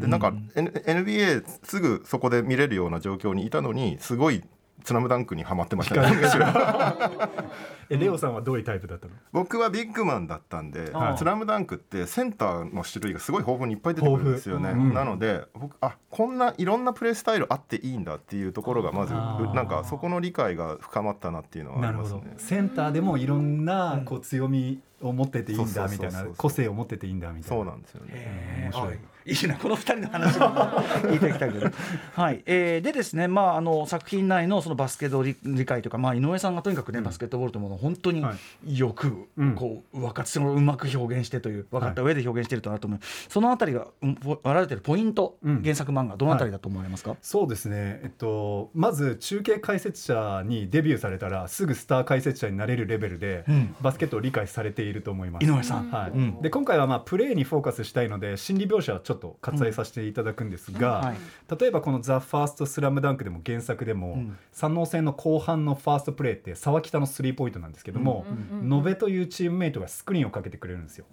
[0.00, 4.42] でなんか、N、NBA すぐそこで見れるような状況にいたのにすごい
[4.86, 6.16] 「スラムダンクにはまってましたね。
[7.90, 9.14] えレオさんはどういうタイプだったの？
[9.32, 14.94] 僕はビッグマンだったんでああ「スラムダンクってセンターの種類がすごい豊富にいっぱい出てくるんですよね、うん。
[14.94, 22.32] なので僕あこんないろんなプレースタイルあっていいんだっていうところがまずなんかそこの理解が深まったなっていうのはあなるほりますね。
[22.34, 22.38] ど。
[22.38, 26.26] センターでもいろんなこう強みを持ってていいんだみたいな。
[26.36, 27.56] 個性を持ってていいんだみたいな。
[27.56, 28.10] そうなんですよね。
[28.14, 28.76] えー。
[28.76, 28.88] 面白い。
[28.88, 28.94] は
[29.26, 30.46] いいいなこの二人の話も。
[30.46, 31.70] 聞 いていきたいけど、
[32.14, 32.42] はい。
[32.46, 38.34] えーでですね、まあ、あの作品内のそのバスケット理理解というか、まあ、井上さんがとにかくね、バスケットボールというものが本当には
[38.64, 38.78] い。
[38.78, 39.54] よくうん。
[39.54, 45.62] こう分かってうまく表現してという分かった上で表現しているとなると思う、そのあたりがうん割られてるポイント、うん。
[45.62, 53.74] 原作漫画どのあたりだと思われますか、そうですね、えっと、まず中継解説者にデビューされたらすぐスター解説者になれるレベルで、うん。
[53.80, 55.46] バスケットを理解されていると思います。
[55.46, 56.10] 井上さん、はい。
[56.10, 56.42] うん。
[56.42, 61.16] で今回はまあプレーにフォーカスしたいので心理描写はちょっと割愛させていただくんですが、はい。
[61.58, 64.38] 例えばこの「ザ・ファーストスラムダンクでも原作でも、うん。
[64.52, 68.24] 三能戦の後半のファーストプレーって沢北のスリーポイントなんですけども、
[68.62, 71.06] 野辺というチームメイトがスクリーンをかけてくれるんですよ。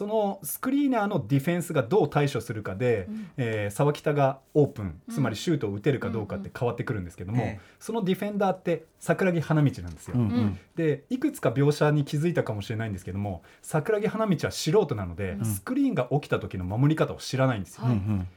[0.00, 7.60] うんそのスクリーナーのディフェンスがどう対処するかで、えー沢北がオープンつまりシュートを打てるかどうかって変わってくるんですけども、ええ。
[7.80, 10.16] そのディフェンダーって桜木花道なんですよ。
[10.16, 10.58] うんうん。
[10.74, 15.44] でいくつか描写に気づいたかもしれないんですけども桜木花道は素人なので、ん。
[15.46, 17.84] スクリーンが起きた時の守り方を知らないんですよ。
[17.84, 18.28] うんうん。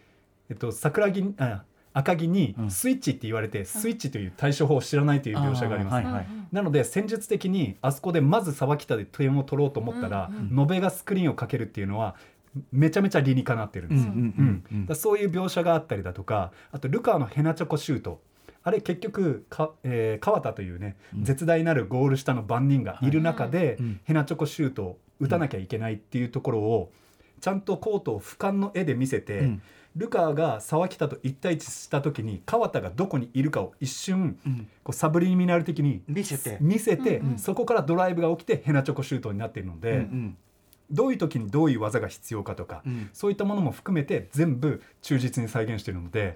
[0.49, 2.71] えっと、桜木あ赤木にうん。
[2.71, 5.93] スイッチって言われて、スイッチという対処法を知らないという描写があります。
[5.93, 12.15] はいはいなので戦術的にあそこでまず沢北で点を取ろうと思ったら、うん野辺がスクリーンをかけるっていうのは
[12.71, 14.13] めちゃめちゃ理にかなってるんですよ。
[14.13, 14.19] うん
[14.71, 18.21] うんうんそういう描写があったりだとかあとルカーのヘナチョコシュート。
[18.61, 23.99] あれ結局か、えー川田というね、絶大なるゴール下の番人がいる中で、うん。
[24.03, 26.91] ヘナチョコシュートを打たなきゃいけないっていうところを
[27.39, 29.61] ちゃんとコートを俯瞰の絵で見せて、うん
[29.95, 34.67] ルカーが沢北と一対一した時に川田がどこにいるかを一瞬、うん。
[34.83, 36.57] こうサブリミナル的に見せて。
[36.61, 40.37] 見せて、そこからドライブが起きてヘナチョコシュートになっているので、うん
[40.91, 43.09] どういう時にどういう技が必要かとか、うん。
[43.13, 46.33] そういったものも含めて全部忠実に再現しているので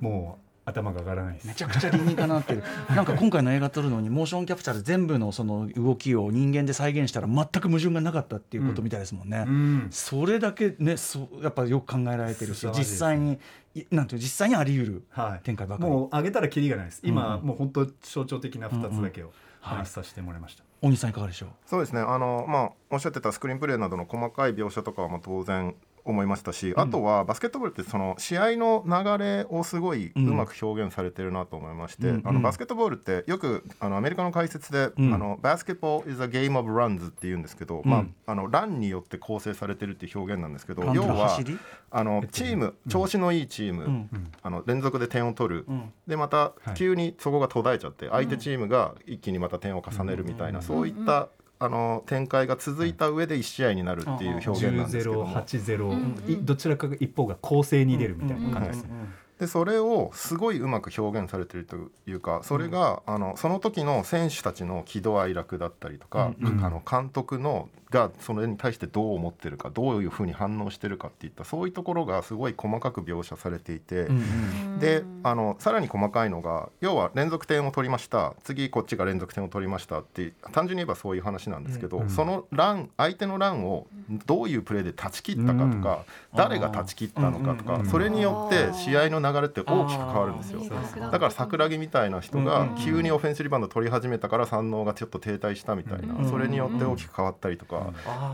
[0.00, 1.46] もう頭が上がらないです。
[1.48, 1.54] め。
[1.54, 2.62] ちゃくちゃ理にかなってる。
[2.94, 9.86] なんか今回の映画撮るのにモーションキャプチャーで全部のその動きを人間で再現したら全く矛盾がなかったっていうことみたいですもんね、うん。
[9.90, 12.80] それだけねそうやっぱよく考えられてるし実素晴らしい。
[12.80, 13.38] です際に
[13.74, 17.00] いなんていう実際にあり得るはい、展開ばかり、もう上げたらキリがないです。
[17.04, 17.40] 今、うん。
[17.40, 19.78] うんもう本当象徴的な2つだけをはい。
[19.78, 20.62] 話させてもらいました。
[20.80, 21.48] 大西さんいかがでしょう？
[21.66, 22.00] そうですね。
[22.00, 32.22] あの、まあ、おっしゃってたスクリーンプレーなどの細かい描写とかはまあ当然思いましたし、あとはバスケットボールってその試合の流れをすごいうまく表現されてるなと思いまして、うん。
[32.24, 35.14] あのバスケットボールってよくあのアメリカの解説で、うん。
[35.14, 37.90] あのバスケット is a game of runs って言うんですけど、うん。
[37.90, 41.38] まあ、あのランによって構成されてるっていう表現なんですけど要は
[41.90, 44.32] あのチーム調子のいいチーム、うん。
[44.42, 45.92] あの連続で点を取る、うん。
[46.06, 46.74] でまたはい。
[46.74, 51.28] 急にそこが途絶えちゃって相手チームが一気にまた点を重ねるみたいな、そういった、
[51.60, 58.90] あの展開が続いた上で1試合になるっていう表現なんですけど10-0、も8-0、いどちらかが一方が攻勢に出るみたいな感じですね。
[59.38, 61.76] でそれをすごいうまく表現されてると
[62.08, 74.02] いうかそれが、あのその時の選手たちの喜怒哀楽だったりとか、あの監督のがそれに対してどう思ってるかどういうふうに反応してるかっていったそういうところがすごい細かく描写されていて。
[74.02, 83.86] うんであのさらに細かいのが要は連続点を取りました次こっちが連続点を取りましたって単純に言えばそういう話なんですけど、そのラン相手のランを
[84.26, 90.62] どういうプレーで断ち切ったかとか、誰が断ち切ったのかとか、それによって試合の流れって大きく変わるんですよ。
[91.10, 97.77] だから桜木みたいな人が急にオフェンスリバウンド取り始めたから三能がちょっと停滞したみたいな、それによって大きく変わったりとか、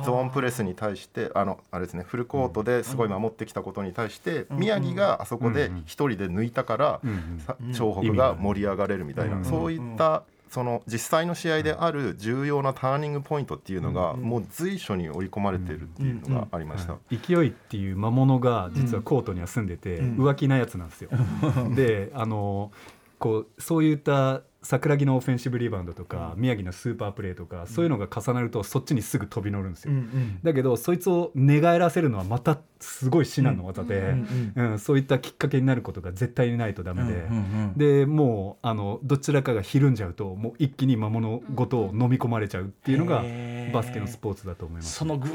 [0.05, 7.01] ゾーンプレスに対してあのあれですねフルコートですごい守ってきたことに対して、宮城があそこで一人で抜いたから、
[7.47, 16.97] さ湘北が盛り上がれるみたいな、そういったその実際の試合である重要なターニングポイントっていうのが、もう随所に織り込まれているっていうのがありました。
[17.11, 21.11] 勢いっていう魔物が実はコートには住んでて、浮気なやつなんですよ。
[21.75, 22.71] であの
[23.19, 29.93] こうそういった桜木のオフェンシブリバウンドとか、宮城のスーパープレーとか、そういうのが重なるとそっちにすぐ飛び乗るんですよ。
[30.43, 34.15] だけどそいつを寝返らせるのはまたすごい至難の技で、
[34.57, 37.05] うんそういったきっかけになることが絶対にないとダメ
[37.77, 43.23] で、でもうあのどちらかがひるんじゃうともう一気に魔物ごと飲み込まれちゃうっていうのが
[43.73, 44.95] バスケのスポーツだと思います。
[44.95, 45.29] そのぐ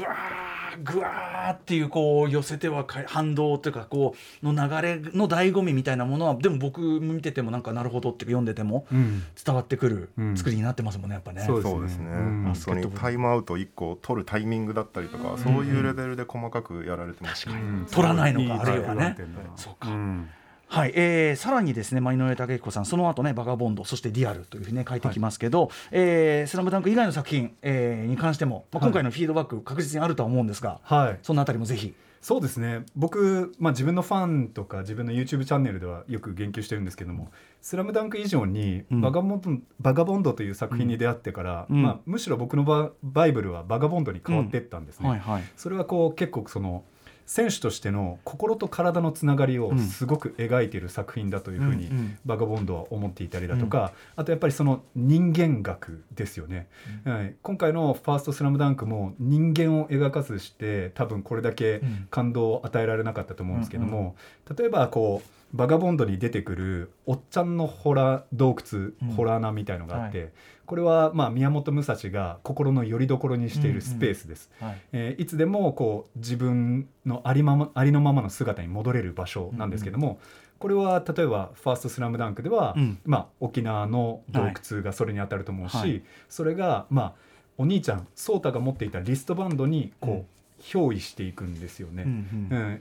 [0.56, 9.22] ーぐわーっていうこう寄せてはか反動というかこうの流れの醍醐味みたいなものはでも僕見ててもなんかなるほどって読んでてもうん。
[9.42, 11.42] 伝わってくるうん作りになってますもんねやっぱね。
[11.46, 12.44] そうそうですね、うん。
[12.44, 17.54] 本当にタイムアウト1個取るタイミングだったりとか、そういうレベルで細かくやられてます、ね。
[17.54, 17.86] うん。
[17.90, 19.16] 取らないのかいいあるいはね。
[19.56, 19.88] そうか。
[19.88, 20.28] ん
[20.72, 31.18] はい、えー、さらにですね、まあ、井上武彦さん、その後ね、バガボンド、そしてリアルというふうにね、書いてきますけど、えースラムダンク以外の作品、えーに関しても、まあ、今回のフィードバック、確実にあるとは思うんですが、はい。
[31.22, 31.92] そのあたりもぜひ。
[32.20, 32.84] そうですね。
[32.94, 39.00] 僕、まあ、自分のファンとか自分の YouTube チャンネルではよく言及してるんですけども「スラムダンク以上にうん。
[39.00, 41.82] バガボンド、バガボンドという作品に出会ってから、うん。
[41.82, 45.08] まあ、むしろ僕のババイブルはバガボンドに変わっていったんですね。
[45.08, 45.42] はいはい。
[45.56, 46.84] それはこう結構その
[47.30, 52.18] 選手としての心と体のつながりをすごく描いている作品だというふうに、うんうん。
[52.26, 56.66] バガボンドは思っていたりだとか、あとやっぱりその人間学ですよね、
[57.04, 62.08] はい、今回の「ファーストスラムダンクも人間を描かずして多分これだけん。
[62.10, 64.16] 感動を与えられなかったと思うんですけども、
[64.58, 69.08] 例えばこうバガボンドに出てくるおっちゃんのホラー洞窟、うん。
[69.14, 70.24] ホラー穴みたいのがあって、は
[70.70, 74.52] これはまあ宮本武蔵が心の拠り所にしているスペースです。
[74.60, 74.78] はい。
[74.92, 80.20] えーいつでもこう自分のありままありのままの姿に戻れる場所なんですけども、
[80.60, 82.98] これは例えば「ファーストスラムダンクでは、うん。
[83.04, 86.02] まあ、沖縄の洞窟がそれに当たると思うし、はい。
[86.28, 87.12] それが、まあ、
[87.58, 90.26] お兄ちゃん颯太が持っていたリストバンドにこう、うん。
[90.60, 92.04] 憑依していくんですよね。
[92.04, 92.80] うん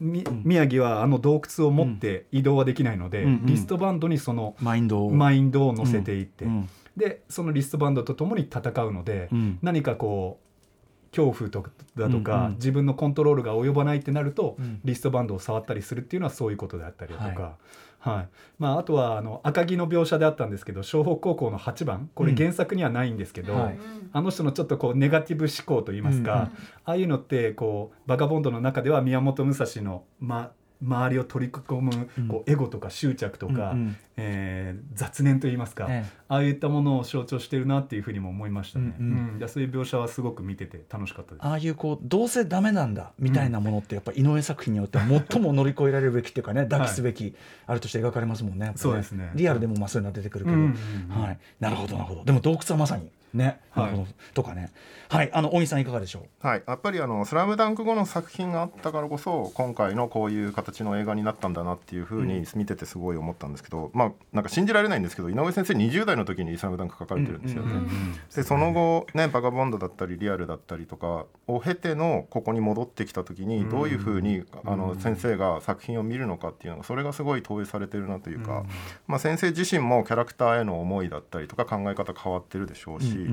[0.00, 0.42] うん。
[0.42, 3.28] 宮城はあの洞窟を持って移動はできないので、うん。
[3.28, 3.46] うん。
[3.46, 5.10] リストバンドにそのマインドを。
[5.10, 9.58] マインドを乗せていって、うんでそのリストバンドとともに戦うので、うん。
[9.62, 14.80] 何かこう恐怖とかだとか、うんうん自分のコントロールが及ばないってなると、うん。
[14.84, 17.56] リストバンドを触ったりするっていうのはそういうことであったりだとか、は
[17.98, 18.28] はい。
[18.58, 22.10] まあ、あとはあの赤木の描写であったんですけど湘北高校の8番。
[22.14, 22.36] これうん。
[22.36, 23.78] 原作にはないんですけど、はい。
[24.12, 26.40] あの人のちょっとこうネガティブ思考といいますか、うん。
[26.40, 26.50] あ
[26.84, 30.52] あいうのってこうバガボンドの中では宮本武蔵の、ま、
[30.84, 32.28] 周りを取り込むうん。
[32.28, 33.96] こうエゴとか執着とか、うんうん。
[34.16, 38.94] えー雑念といいますか、えああいったものを象徴してるなっていうふうにも思いましたね。
[38.98, 39.48] うんうん。
[39.48, 41.44] そういう描写はすごく見てて楽しかったです。
[41.44, 47.34] ああいうこうどうせダメなんだみたいなものってやっぱ井上作品によっては最も乗り越えられるべきっていうかね抱きすべき
[47.66, 49.32] あれとして描かれますもんねやっぱそうですね。
[49.34, 50.76] リアルでもまあそういうのは出てくるけど、うんうん
[51.16, 51.22] うん。
[51.22, 52.24] はい、なるほどなるほど。
[52.24, 54.06] でも洞窟はまさにね、はい。
[54.32, 54.72] とかね。
[55.08, 55.30] はい。
[55.32, 56.46] あの大西さんいかがでしょう？
[56.46, 67.72] はい、やっぱりあの「スラムダンク後の作品があったからこそ今回のこういう形の映画になったんだなっていうふうに見ててすごい思ったんですけど、まあなんか信じられないんですけど井上先生20代の時に「スラムダンク書かれてるんですよね。
[67.72, 78.64] うんうんでその後ねバガボンドだったりリアルだったりとかを経てのここに戻ってきた時にどういうふうにあの先生が作品を見るのかっていうのがそれがすごい投影されてるなというか、
[79.06, 83.23] まあ、先生自身もキャラクターへの思いだったりとか考え方変わってるでしょうし、うんうん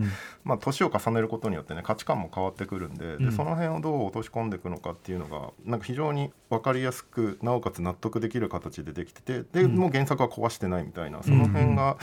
[0.44, 11.98] まあ、年を重ねることによってね価値観も変わってくるんで,、でその辺をどう落とし込んでいくのかっていうのがなんか非常に分かりやすくなおかつ納得できる形でできててで、もう原作は壊してないみたいなその辺が、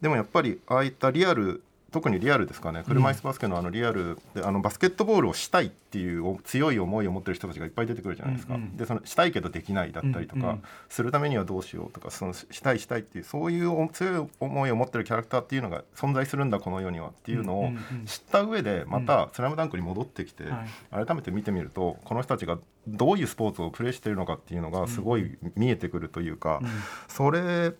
[0.00, 1.62] でもやっぱりああいったリアル
[1.96, 2.82] 特にリアルですかね。
[2.86, 18.04] 車椅子バスケのあのリアルであのバスケットボールをしたいっていうお強い思いを持ってる人たちがいっぱい出てくるじゃないですか、うんうんでそのしたいけどできないだったりとか、うんうんするためにはどうしようとかそのしたいしたいっていうそういうお強い思いを持ってるキャラクターっていうのが存在するんだこの世にはっていうのをうんうんうん。
[18.04, 20.64] 知った上でまた「スラムダンクに戻ってきては
[21.02, 21.06] い。
[21.06, 26.60] 改めて見てみるとこの人たちがどういうスポーツをプレーしているのかっていうのがすごい見えてくるというか、
[27.08, 27.72] それ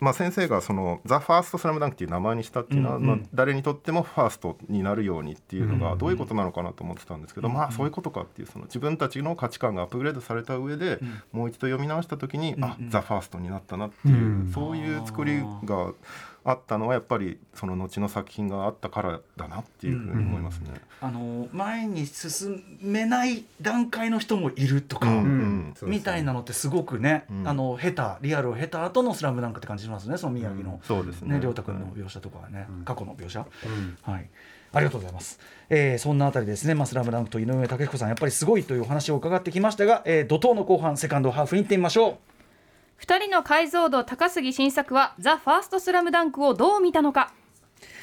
[0.00, 10.98] まあ、先生がその「ザ・ファーストスラムダンクっていう名前にしたっていうのは、誰にとってもファーストになるようにっていうのがどういうことなのかなと思ってたんですけど、まあそういうことかっていうその自分たちの価値観がアップグレードされた上で、
[11.32, 14.52] もう一度読み直した時に、あザ・ファーストになったなっていう、うん。
[14.52, 15.92] そういう作りが
[16.44, 20.70] あったのはやっぱりその後の作品があったからだなっていうふうに思いますね。
[21.00, 25.90] あの前に進めない段階の人もいるとか、うんうん。
[25.90, 27.48] みたいなのってすごくね、うん。
[27.48, 31.34] あの経たリアルを経た後の「スラムダンクって感じしますねその宮城の、そうですね。
[31.34, 32.84] ね亮太君の描写とかはね、うん。
[32.84, 33.98] 過去の描写、うん。
[34.02, 34.28] はい。
[34.72, 42.16] ありがとうございます、えーそんなあたりですね「まあ、スラムダンクと井上武彦さんやっぱりすごいというお話を伺ってきましたが、えー怒涛の後半セカンドハーフに行ってみましょう
[43.00, 47.32] 2人の解像度高杉新作は「ザ・ファーストスラムダンクをどう見たのか？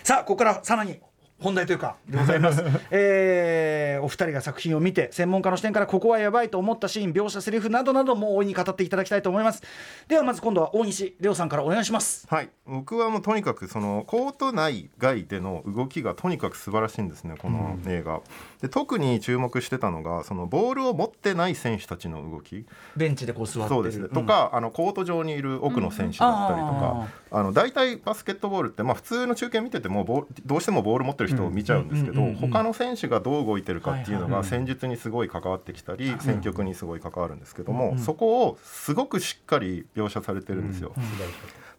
[0.03, 0.99] さあここからさらに
[1.39, 9.63] 本題というかでございます、 えーお二人が作品を見て専門家の視点からここはやばいと思ったシーン描写セリフなどなども大いに語っていただきたいと思います。
[10.07, 12.27] ではまず今度は大西レオさんからお願いします。
[12.29, 18.21] はい、僕はもうとにかくそのコート内外での動きがとにかく素晴らしいんですねこの映画、
[18.65, 22.65] で特に注目してたのがそのボールを持ってない選手たちの動き。
[22.97, 23.69] ベンチでこう座ってる。
[23.69, 24.09] そうですね、ん。
[24.09, 32.49] とかあのコート上にいる奥の選手だったりとか、あの大体バスケットボールって、まあ、普通の中継見ててもボどうしてもボール持ってる人を見ちゃうんですけど、うんうんうんうん。
[32.49, 40.93] 他の選手がどう動いてるかっていうのが戦術にすごい関わってきたり、戦局にすごい関わるんですけども、うんそこをすごくしっかり描写されてるんですよ。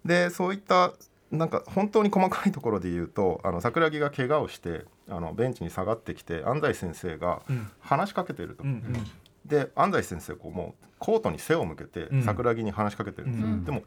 [0.04, 0.92] でそういった
[1.32, 7.70] なんか本当に細かいところで言うとあの桜木が怪我をしてあのベンチに下がってきて安西先生がうん。
[7.80, 9.06] 話しかけてると、うんうん。
[9.44, 12.22] で安西先生こうもうコートに背を向けてうん。
[12.22, 13.64] 桜木に話しかけてるんですよ、うん。
[13.64, 13.82] でも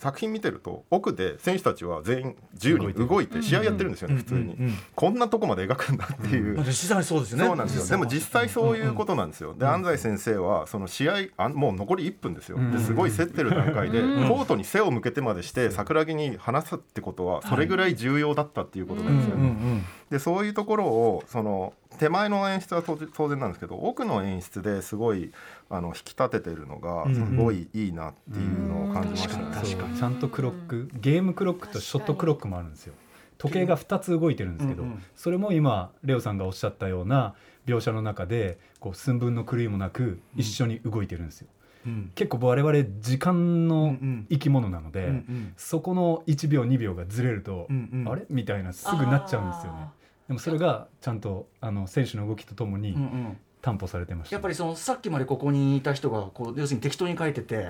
[0.00, 4.56] 作品見てると奥で選手たちは全員自由に動いて試合やってるんですよね、普通に、
[4.96, 7.44] こんなとこまで描くんだっていう、まあ実際にそうですよね。
[7.44, 7.86] そうなんですよ。
[7.86, 14.28] でも実際そういうことなんですよ、で安西先生はその試合あもう残り1分ですよ、ですごい競ってる段階で、うん。
[14.28, 25.32] コートに背を向けてまでして桜木に話すってことはそれぐらい重要だったっていうことなんですよね、でそういうところをその手前の演出は当当然なんですけど奥の演出ですごい
[25.70, 29.44] あの引き立ててるのがうんすごいいいなっていうのを感じましたね。
[29.54, 32.94] 確かにちゃんとクロックゲームクロックとショットクロックもあるんですよ。
[33.38, 35.02] 時計が2つ動いてるんですけど、うんうん。
[35.16, 37.34] それも今レオさんがおっしゃったような
[37.66, 41.48] 描写の中でこう寸分の狂いもなく一緒に動いてるんですよ、
[41.86, 42.12] うん。
[42.14, 45.54] 結構我々時間のん生き物なので、うんうん。
[45.56, 48.12] そこの1秒2秒がずれると、うんうん。
[48.12, 48.26] あれ？
[48.28, 49.86] みたいなすぐなっちゃうんですよね。
[50.28, 52.94] でもそれがちゃんとあの選手の動きとともに
[53.62, 57.68] 担保されてました、やっぱりそのさっきまでここにいた人がこう要するに適当に書いてて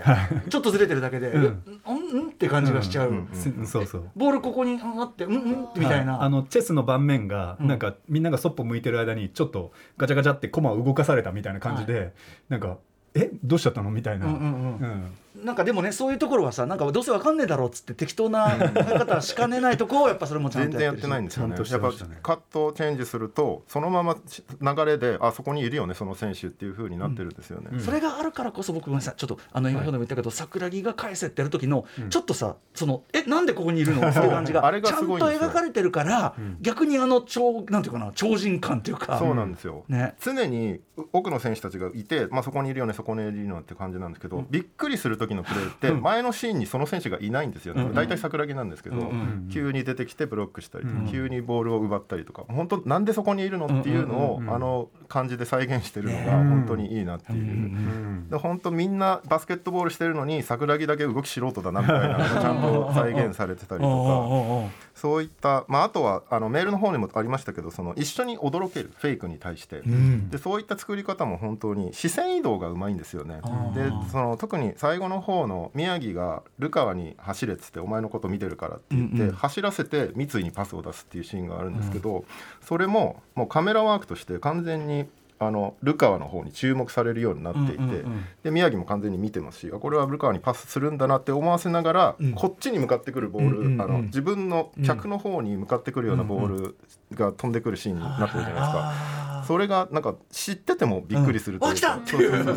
[0.49, 1.43] ちょっとずれてるだけで、うん。
[1.43, 6.27] うん、うんって感じがしちゃう、うんすそうそうボールここにあってうんうんみたいな、はい。
[6.27, 7.67] あのチェスの盤面がうん。
[7.67, 12.13] なんか、みんながそっぽ向いてる間にちょっとガチャガチャって駒を動かされたみたいな感じで、
[12.49, 12.79] なんか
[13.15, 14.79] えどうしちゃったのみたいな、うんうんうん。
[14.79, 21.51] うんなんかでもねそういうところはさなんかどうせわかんねえだろうっつって適当な書き方しかねないとこをやっぱそれもちゃん全然やってとやってないんですよね。
[21.51, 27.81] ちゃんとしてやっぱカットをチェンジするとそのままし流れであそこにいるよねその選手っていう風になってるんですよね、うん。
[27.81, 34.09] それがあるからこそ僕ごめんなさいちょっとあの今表でも言ったけど、桜木が返せってやる時の、うんちょっとさそのえなんでここにいるの？
[34.09, 36.57] っていう感じがあれがちゃんと描かれてるから、うん。
[36.61, 39.19] 逆にあの超なんていうかな超人感っていうか。
[39.19, 40.15] そうなんですよ、ね。
[40.21, 40.81] 常に
[41.13, 47.95] 奥の選手たちがいて、まあ、そこにいるよねそこにいるよねって感じなんですけど、びっくりする時のプレーって前のシーンにその選手がいないんですよね、うん。
[47.95, 49.11] 大体桜木なんですけど、
[49.53, 58.31] 急に出てきてブロックしたり急にボールを奪ったりとか本当なんでそこにいるのっていうのを、あの感じで再現してるのがね本当にいいなっていう。
[58.31, 70.31] で本当みんなバスケットボールしてるのに桜木だけ動き素人だなみたいなのがちゃんと再現されてたりとかおそういった、まあ、あとはあのメールの方にもありましたけどその一緒に驚けるフェイクに対して、うん。
[70.31, 73.41] でそういった作り方も本当に視線移動がうまいんですよね。
[73.75, 79.35] でその特に最後の方の宮城がルカワに走れっつってお前のこと見てるからって言って、うんうん。
[79.35, 82.25] 走らせて三井にパスを出すっていうシーンがあるんですけど、
[82.63, 85.07] それももうカメラワークとして完全に
[85.39, 88.25] あのルカワの方に注目されるようになっていて、うんうんうん。
[88.43, 92.33] で宮城も完全に見てますしあこれはルカワにパスするんだなって思わせながら、うん。
[92.33, 96.77] こっちに向かってくるボール、うんうんうんあの自分の客の方に向かってくるようなボール
[97.15, 98.73] が飛んでくるシーンになってるじゃないですか。
[98.75, 102.57] あーそれがなんか知っててもびっくりするというか、うんそうそうそうそう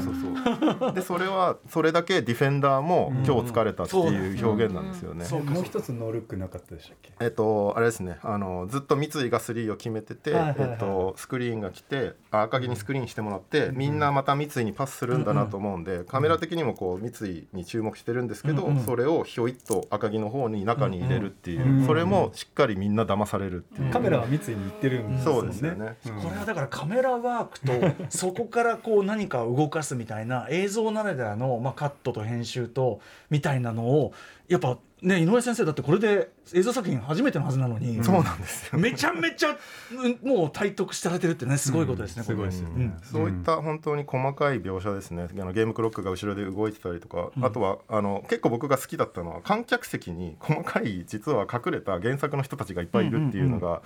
[0.79, 0.93] そう。
[0.95, 5.25] でそれはそれだけディフェンダーも今日疲れたっていう表現なんですよね。
[5.25, 7.11] そうもう一つノールックなかったでしたっけ？
[7.19, 8.17] えっとあれですね。
[8.23, 10.69] あのずっと三井がスリーを決めてて、はいはいはい。
[10.71, 21.79] えっとスクリーンが来てあ赤木にスクリーンしてもらって、みんなまた三井にパスするんだなと思うんで、カメラ的にもこう三井に注目してるんですけど、うんうんそれをひょいっと赤木の方に中に入れるっていう、うん。
[21.79, 21.85] うん。
[21.85, 25.39] それもしっかりみんな騙されるっていう、カメラは三井に行ってるんですよね。
[25.41, 25.95] そうですよね。
[26.05, 26.21] うん。
[26.21, 32.99] これはだからカメラワークと そこからこう何かを動かすみたいな映像ならではの、まあ、カットと編集と
[33.29, 34.11] みたいなのを
[34.47, 39.57] やっぱね井上先生だってこれで映像作品初めてのはずなのに、そうなんですよめちゃめちゃ
[39.91, 42.75] うんもう体得されてるってねすごいことですね、うんすごいですよね。
[42.75, 42.99] うん。
[43.03, 53.81] そういった本当に細かい描写ですね、あのゲームクロックが後ろで動いてたりとか、あとはあの結構僕が好きだったのは観客席に細かい実は隠れた原作の人たちがいっぱいいるっていうのが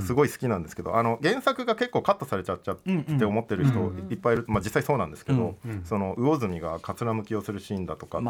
[0.00, 2.78] すごい好きなんですけどあの原作が結構カットされちゃっちゃっ
[3.18, 4.08] て思ってる人うん。
[4.10, 8.26] いっぱいいる、まあ、実際そうなんですけど、その魚住がかつらむきをするシーンだとかって、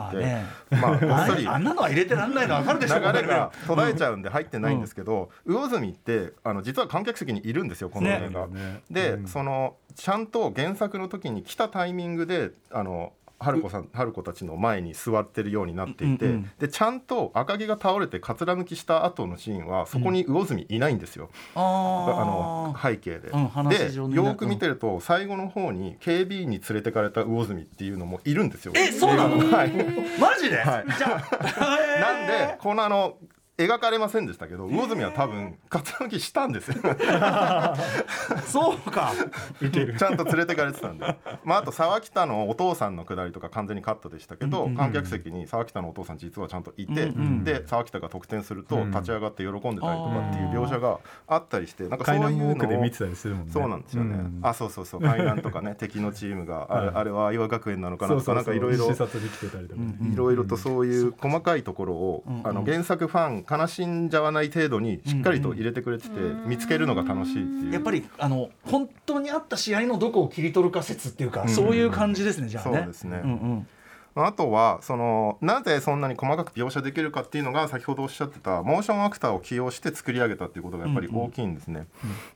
[0.71, 8.47] まあこっあそりあんなのは入れてらんないの分かるでしょ流れが途絶えちゃうんで入ってないんですけど、魚住ってあの実は観客席にいるんですよこの映画。
[8.47, 8.83] ね。
[8.91, 9.29] で、うん。
[9.29, 23.31] そのちゃんと原作の時に来たタイミングであの春子さん春子たちの前に座ってるようになっていて、うんうんでちゃんと赤木が倒れてかつらむきした後のシーンはそこに魚住いないんですよ、ああーの背景で。
[23.31, 28.73] うん話でよーく見てると最後の方に警備員に連れてかれた魚住っていうのもいるんですよ。
[28.77, 29.39] えそうなの？
[29.51, 29.73] はい。
[30.21, 30.85] マジで、はい。
[30.97, 31.99] じゃあ。
[32.01, 33.17] なんでこのあの
[33.59, 36.77] 描かれませんでしたけど魚住は多分かつらむきしたんですよ。
[38.47, 39.13] そうか。
[39.61, 48.91] ちゃんと連れてかれてたんで、まあ、あと沢北のお父さんのくだりとか完全にカットでしたけど、うんうん観客席に沢北のお父さん実はちゃんといて、うんうんで沢北が得点するとうん。
[48.91, 53.53] 立ち上がって喜んでたりとかっていう描写があったりしてなんかそういうのを奥で見てたりするもんね。
[53.53, 54.41] そうなんですよね、うん。
[54.43, 55.03] あそうそうそう。
[55.03, 56.97] 海南とかね敵のチームがあれ,、はい。
[56.97, 59.97] あれは愛和学園なのかなとかなんかいろいろ視察に来てたりとかね。
[60.01, 67.73] うんいろいろとそういう細かいところを、あの原作ファン悲しんじゃわない程度にしっかりと入れてくれてて、見つけるのが楽しいっていう。
[67.73, 71.49] やっぱりあの本当にあった試合のどこを切り取るか説っていうか、うん。
[71.49, 72.79] そういう感じですねじゃあね。
[72.79, 73.21] そうですね。
[73.23, 73.67] うんうん
[74.15, 81.87] あとはそのなぜそんなに細かく描写できるかっていうのが先ほどおっしゃってたモーションアクターを起用して作り上げたっていうことがやっぱり大きいんですね。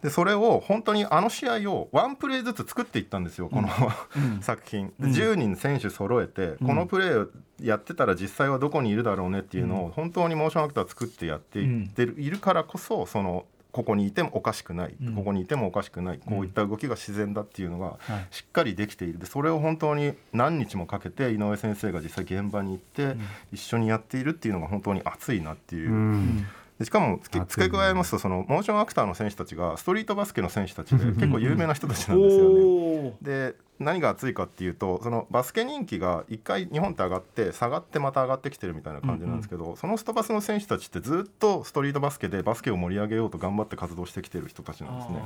[0.03, 3.69] でそれを本当にあの試合をワンプレーずつ作っていったんですよこの、
[4.17, 4.43] うん。
[4.43, 4.89] 作品。
[4.99, 5.11] でうん。
[5.13, 7.29] 10人選手揃えて、このプレーを
[7.61, 13.47] やってたら実際はどこにいるだろうねっていうのを本当にモーションアクター作ってやっていってる,、いるからこそその
[13.77, 15.15] ここにいてもおかしくない、うん。
[15.15, 16.19] ここにいてもおかしくない。
[16.19, 18.27] こういった動きが自然だっていうのがはい。
[18.31, 19.19] しっかりできている。
[19.19, 23.19] でそれを本当に何日もかけて井上先生が実際現場に行って
[23.53, 26.47] 一緒にやっているっていうのが本当に熱いなっていう。
[26.79, 33.17] うんでしかも付け加えますとそのモーションアクターの選手たちがストリートバスケの選手たちで結構有名な人たちなんですよね。
[33.23, 45.23] で何が熱いかっていうとそのバスケ人気が1回日本って上がって下がってまた上がってきてるみたいな感じなんですけど、そのストバスの選手たちってずっとストリートバスケでバスケを盛り上げようと頑張って活動してきてる人たちなんですね。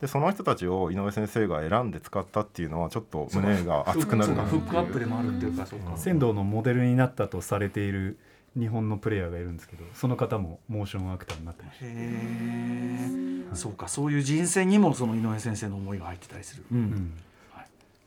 [0.00, 4.60] でその人たちを井上先生が選んで使ったっていうのはちょっと胸が熱くなるなっていう。
[4.60, 5.96] フックアップでもあるっていうかそうか。
[5.96, 8.18] 仙道のモデルになったとされている
[8.56, 11.86] 日本のプレイヤーがいるんですけどその方もモーションアクターになってました。
[11.86, 16.78] へえそうかそういう人選にもその井上先生の思いが入ってたりする、うん。
[16.78, 17.12] うん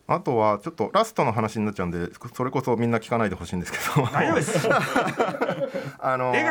[0.07, 4.07] あとはちょっとラストの話になっちゃうんでそれこそみんな聞かないでほしいんですけど。
[4.07, 4.69] 大丈夫です
[5.99, 6.33] あの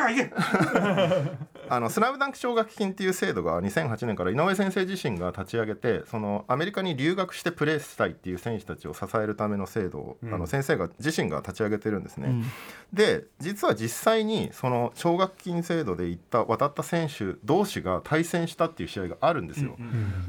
[1.68, 10.34] あのスラムダンク奨学金っていう制度が2008年から井上先生自身が立ち上げてそのアメリカに留学してプレーしたいっていう選手たちを支えるための制度を、うん。
[10.34, 12.28] あの先生が自身が立ち上げてるんですね。
[12.28, 12.44] うん。
[12.92, 19.76] で実は実際にその奨学金制度で行った渡った選手同士が対戦したっていう試合があるんですよ。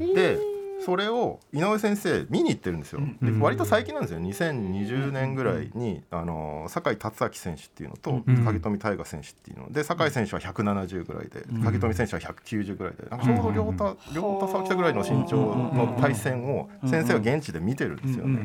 [0.00, 0.38] で
[0.84, 3.00] それを井上先生見に行ってるんですよ。
[3.20, 3.40] でうん。
[3.40, 4.20] 割と最近なんですよ。
[4.20, 8.44] 2020年ぐらいにあの酒井達明選手っていうのとうん。
[8.44, 9.72] 影富大河選手っていうの。
[9.72, 11.62] で酒井選手は170ぐらいでうん。
[11.62, 18.40] 影富選手は190ぐらいでちょうど両田両田沢北ぐらいの身長の対戦を先生は現地で見てるんですよね。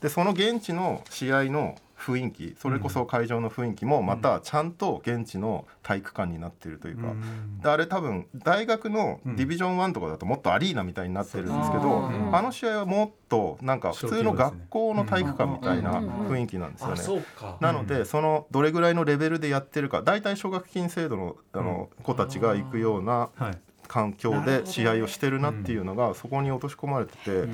[0.00, 7.14] でその現地の試合の雰囲気それこそ会場の雰囲気もまたちゃんと現地の体育館になってるというか、
[7.62, 12.34] であれ多分大学のディビジョン1とかだともっとアリーナみたいになってるんですけど、うん。
[12.34, 17.56] あの試合はもっとなんか普通の学校の体育館みたいな雰囲気なんですよあね。
[17.60, 23.58] なのでそのどれぐらいのレベルでやってるか大体奨学金制度のあの子たちが行くようなはい。
[23.88, 27.48] 環境で試合をしてるなっていうのがそこに落とし込まれてて。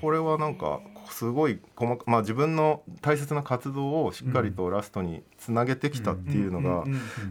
[0.00, 0.80] これはなんか
[1.12, 6.84] すごい細か、まあ、自分の大切な活動をしっかりとラストにつなげてきたっていうのがや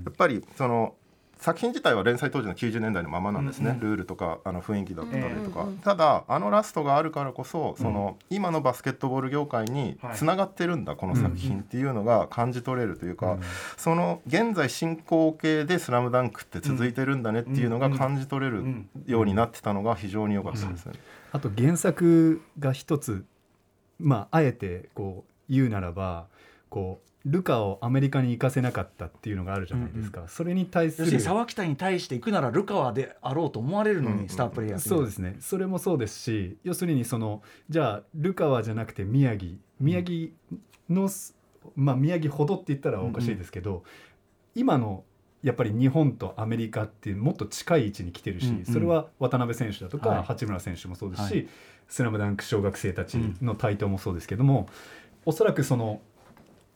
[0.10, 0.96] っぱりその
[1.38, 13.38] 作品自体は連載当時の90年代のままなんですね、ルールとかあの雰囲気だったりとか、ただあのラストがあるからこそその、今のバスケットボール業界につながってるんだ、この作品っていうのが感じ取れるというか、
[13.78, 18.64] その現在進行形で「スラムダンクって続いてるんだねっていうのが感じ取れる
[19.06, 20.94] ようになってたのが非常に良かったですね。
[21.32, 23.26] あと原作が一つ
[24.00, 26.28] まああえてこう言うならば
[26.70, 35.36] こうルカをアメリカに行かせなかったっていうのがあるじゃないですか、それに対する沢北に対して行くならルカワであろうと思われるのに、うんスタープレイヤーそうですね。
[35.40, 39.54] それもそうですし要するにそのじゃあルカワじゃなくて宮城。
[39.80, 40.30] 宮城
[40.90, 41.10] の、
[41.76, 43.84] まあ宮城ほどって言ったらおかしいですけど、
[44.54, 45.04] 今の
[45.46, 48.66] やっぱり日本とアメリカってもっと近い位置に来てるし、うんうん。
[48.66, 50.24] それは渡辺選手だとか、はい。
[50.24, 51.48] 八村選手もそうですし、はい。
[51.88, 54.68] スラムダンク小学生たちの台頭もそうですけども、
[55.24, 56.02] おそらくその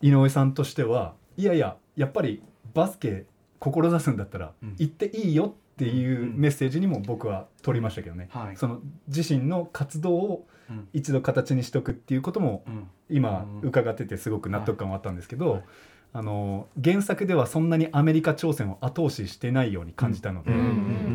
[0.00, 3.26] 井上さんとしてはいやいややっぱりバスケ
[3.58, 4.76] 志すんだったらうん。
[4.78, 8.56] 行っていいよっていうメッセージにも僕は取りましたけどね、はい。
[8.56, 10.88] その自身の活動をうん。
[10.92, 12.88] 一度形にしとくっていうこともうん。
[13.08, 13.68] 今うん。
[13.68, 15.64] 伺っててすごく納得感はあったんですけど、はい
[16.12, 20.60] あの原作ではそんなにアメリカ挑戦を後押ししてないように感じたので、うんう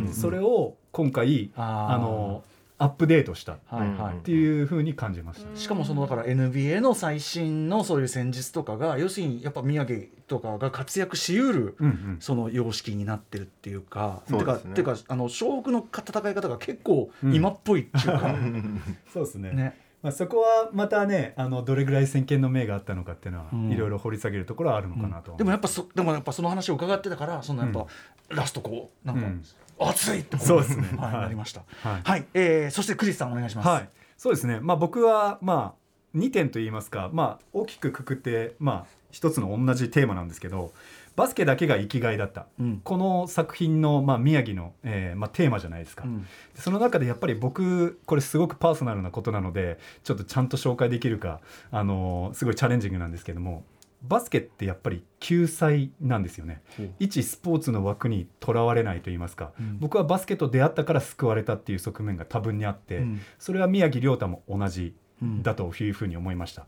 [0.10, 2.44] んそれを今回あの
[2.78, 5.56] アップデートしたっはいはい、ていうふうに感じました。
[5.58, 12.18] しかもそのだから NBA の最新のそういう戦術とかが要するにやっぱ宮城とかが活躍しうるうんうん。
[12.20, 14.74] その様式になってるっていうか、そうですね。
[14.74, 17.34] てかてかあの将軍の戦い方が結構うん。
[17.34, 18.36] 今っぽいっていうか、
[19.12, 19.52] そうですね。
[19.52, 23.72] ねまあ、そこはまたねあのどれぐらい先見の明があったのかっていうのは、うん。
[23.72, 27.88] いろいろ掘り下げるところはあるのかなと、でもやっぱそでもやっぱその話を伺ってたからそのやっぱ、
[28.30, 29.44] ラストこうなんか、うん。
[29.80, 30.88] 熱いってそうですね。
[30.96, 31.22] はい、はい。
[31.24, 31.64] なりました。
[31.82, 32.02] はい。
[32.04, 33.68] はい、えー、そしてクリスさんお願いします。
[33.68, 40.72] はい、そうですね、まあ、僕は、まあ、2点といいますか、まあ、大きくくくって、まあ、一つの同じテーマなんですけど
[41.16, 42.82] バスケだけが生きがいだった、うん。
[42.84, 46.26] この作品の、まあ、宮城の、えーまあ、テーマじゃないですか、うん。
[46.56, 51.42] その中でやっぱり僕これすごくパーソナルなことなのでちょっとちゃんと紹介できるか、
[51.72, 53.64] あのーすごいチャレンジングなんですけども
[54.04, 56.62] バスケってやっぱり救済なんですよね。
[57.00, 59.80] 一スポーツの枠にとらわれないと言いますか、うん。
[59.80, 63.22] 僕はバスケと出会ったから救われたっていう側面が多分にあって、うん。
[63.40, 64.94] それは宮城亮太も同じ
[65.42, 66.68] だというふうに思いました。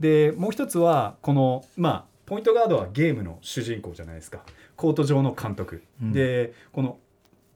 [0.00, 4.42] でもう一つはこのまあポイントガードはゲームの主人公じゃないですか。
[4.76, 6.12] コート上の監督、うん。
[6.12, 6.98] でこの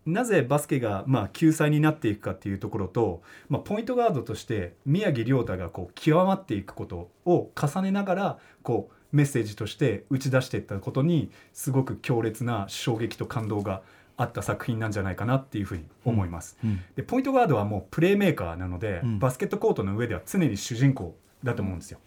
[0.07, 3.21] なぜバスケがまあ救済になっていくかっていうところと、
[3.51, 13.83] まあ、ポイントガードとして宮城亮太がこう極まっていくことを重ねながらこうメッセージとして打ち出していったことにすごく強烈な衝撃と感動が
[14.17, 16.57] あった作品なんじゃないかなっていうふうに思います。
[16.65, 16.81] うん。
[16.97, 19.19] でポイントガードはもうプレーメーカーなので、うん。
[19.19, 21.15] バスケットコートの上では常に主人公
[21.45, 21.99] だと思うんですよ。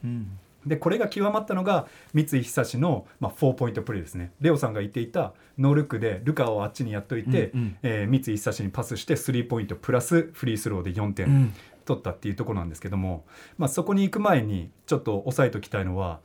[0.65, 4.31] うんでこれが極まったのが三井久志の、まあ、4ポイントプレーですね。
[4.41, 7.77] レオさんが言っていたノールックでルカをあっちにやっといて、うんうん。
[7.83, 11.53] えー三井久志にパスしてスリーポイントプラスフリースローで4点、うん。
[11.85, 13.25] 取ったっていうところなんですけども、
[13.57, 16.19] まあ、そこに行く前にちょっと押さえておきたいのは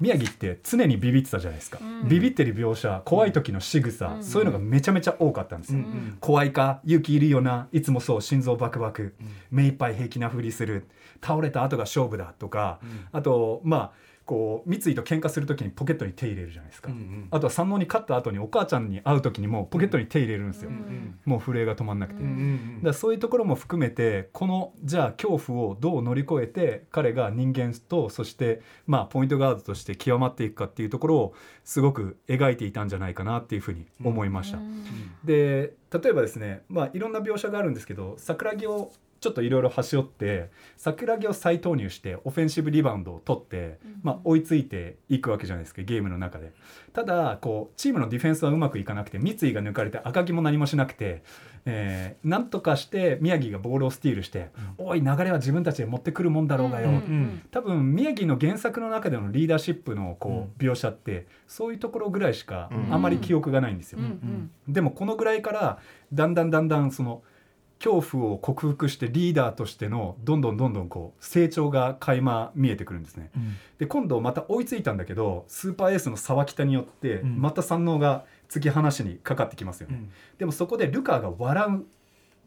[0.00, 2.08] 宮城って常にビビってたじゃないですか、うん。
[2.08, 4.24] ビビってる描写怖い時の仕草、うん。
[4.24, 9.14] そういうのがめちゃめちゃ多かったんですよ、うん怖いか勇気いるよないつもそう心臓バクバク、
[9.50, 10.86] 目いっぱい平気なふりする
[11.22, 12.80] 倒れた後が勝負だとか、
[13.12, 34.58] あとまあこう三井と喧嘩する時にポケットに手入れるじゃないですか、うんあとは山王に勝った後にお母ちゃんに会う時にもポケットに手入れるんですよ、うんもう震えが止まんなくて、うんだからそういうところも含めてこのじゃあ恐怖をどう乗り越えて彼が人間とそしてまあポイントガードとして極まっていくかっていうところをすごく描いていたんじゃないかなっていうふうに思いました。
[35.24, 46.52] で例えばですねまあいろんな描写があるんですけど桜木をちょっといろいろ端折って桜木を再投入してオフェンシブリバウンドを取って、まあ、追いついていくわけじゃないですかゲームの中で。
[46.92, 51.24] ただこうチームのディフェンスはうまくいかなくて三井が抜かれて赤木も何もしなくて、
[51.68, 62.94] えーなんとかして宮城がボールをスティールして「おい流れは自分たちで持ってくるもんだろうがよ」ん多分宮城の原作の中でのリーダーシップのこう描写ってそういうところぐらいしかうん。
[62.94, 63.98] あんまり記憶がないんですよ。
[64.66, 65.78] でもこのぐらいから
[66.12, 67.22] だんだんだんだんその
[67.78, 73.30] 恐怖を克服してリーダーとしてのどんどんどんどんこう成長が垣間見えてくるんですね。
[73.78, 77.40] で今度また追いついたんだけどスーパーエースの沢北によってうん。
[77.40, 80.08] また三能が突き放しにかかってきますよね。
[80.38, 81.84] でもそこでルカが笑う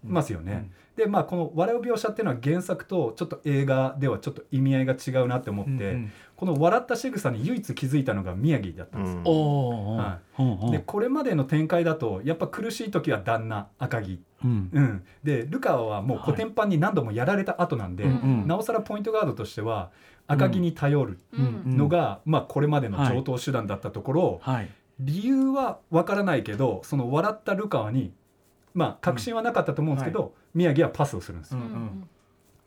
[0.04, 0.72] ますよね。
[0.95, 5.97] でまあこの笑う描写っていうのは原作とちょっと映画ではちょっと意味合いが違うなって思って、
[6.36, 9.22] この笑った仕草に唯一気づいたのが宮城だったんですよ。
[9.24, 14.70] はーでこれまでの展開だとやっぱ苦しい時は旦那赤木、うん。
[14.74, 19.91] うん、でルカワはもうコテンパンに何度もやられた後なんで、うんなおさらポイントガードとしては
[20.28, 21.78] 赤木に頼るうん。
[21.78, 24.70] のが、まあ、これまでの上等手段だったところを、はい
[25.02, 28.14] 理由は分からないけどその笑ったルカワに
[28.74, 31.60] まあ確信はなかったと思うんですけど、宮城はパスをするんですよ。
[31.60, 32.08] うん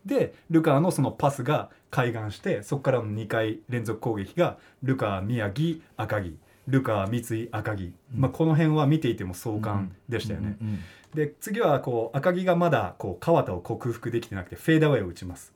[0.04, 6.36] でルカワのそのパスが開眼してそこからの2回連続攻撃がルカワ宮城赤木
[6.68, 10.56] ルカワ三井赤木、まあ、この辺は見ていても壮観でしたよね。
[10.60, 10.78] うん
[11.14, 15.54] で次はこう赤木がまだこう川田を克服できてなくてフェーダーウェイを打ちます。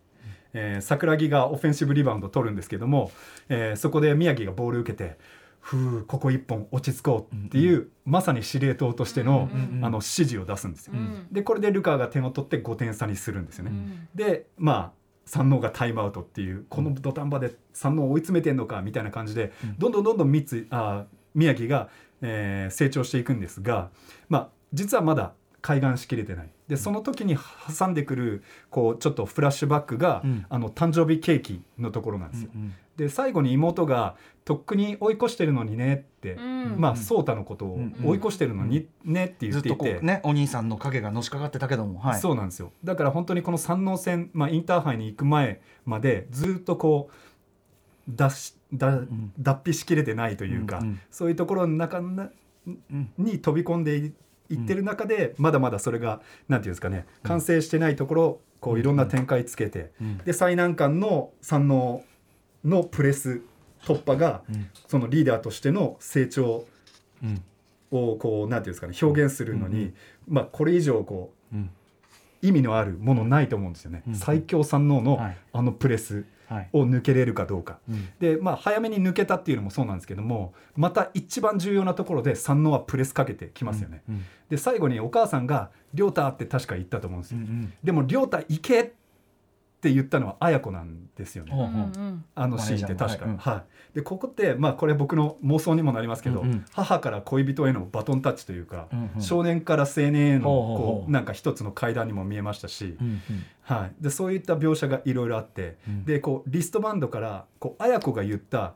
[0.54, 3.10] えー桜木がオフェンシブリバウンド取るんですけども、
[3.48, 5.18] えーそこで宮城がボール受けて
[5.68, 10.94] 「ふうここ一本落ち着こう」っていう、まさに司令塔としての,、うんうんあの指示を出すんですよ。
[11.30, 14.08] でこれでルカワが点を取って5点差にするんですよね。
[14.14, 14.92] でまあ
[15.26, 21.04] 三能がタイムアウトっていうこの土壇場で三能を追い詰めてんのかみたいな感じで、どんどんどんどん三井あ
[21.34, 21.90] 宮城が、
[22.22, 23.90] えー成長していくんですが、
[24.30, 26.50] まあ、実はまだ開眼しきれてない。
[26.66, 27.36] でその時に
[27.78, 30.46] 挟んでくるこうちょっとフラッシュバックが、うん。
[30.48, 32.50] あの誕生日ケーキのところなんですよ。
[32.98, 36.74] うんで最後に妹が「とっくに追い越してるのにね」って、うん。
[36.78, 42.20] まあ颯太のことをうん追い越してるのにねって言ずっていて、こうねお兄さんの影がのしかかってたけどもはい。
[42.20, 42.72] そうなんですよ。
[42.84, 49.32] だから本当にこの三能戦、まあ、インターハイに行く前までずっとこう脱しだん。
[49.38, 51.00] 脱皮しきれてないというか、うんうん。
[51.10, 52.30] そういうところの中な
[52.66, 53.10] うん。
[53.16, 54.12] に飛び込んでい
[54.50, 60.18] いってる中で、まだまだそれがなんていうんですかね完成してないところこういろんな展開つけて、うん。
[60.18, 62.02] で最難関の三能
[62.68, 63.40] のプレス
[63.82, 64.70] 突破が、うん。
[64.86, 66.66] そのリーダーとしての成長
[67.22, 67.42] うん。
[67.90, 69.94] をこうなんていうんですかね表現するのに、うん
[70.28, 71.70] まあこれ以上こううん。
[72.42, 74.14] 意味のあるものないと思うんですよね、うん。
[74.14, 75.36] 最強三能のはい。
[75.52, 76.68] あのプレスはい。
[76.72, 78.08] を抜けれるかどうか、うん。
[78.20, 88.90] でまあ早めに抜けたっていうのもそうなんですけどもまた一番重要なところで三能はプレスかけてきますよね、うんで最後にお母さんが「亮太」って確か言ったと思うんですよ、うんでも「亮太行け!」っ
[89.80, 91.90] て言ったのは綾子なんですよね、ほうほう
[92.34, 92.98] あのシーンって確か。
[92.98, 96.64] マネージャーのはい、でここってまあこれ僕の妄想にもなりますけど、うんうん。
[96.72, 99.22] 母から恋人へのバトンタッチというか、うんうん。
[99.22, 103.22] 少年から青年へのこうなんか一つの階段にも見えましたし、うんうん。
[103.62, 106.04] はい、でそういった描写がいろいろあって、うん。
[106.04, 108.74] でこうリストバンドからこう綾子が言った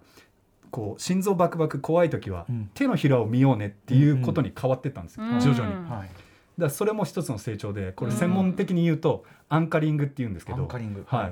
[0.70, 2.70] こう心臓バクバク怖い時は、うん。
[2.74, 5.74] 手のひらを見ようねっていうことに変わってったんですよ、うん徐々に。
[5.74, 6.10] うんはい
[6.58, 10.68] だそれも一つの成長でこれ専門的に言うとアンカリングっていうんですけど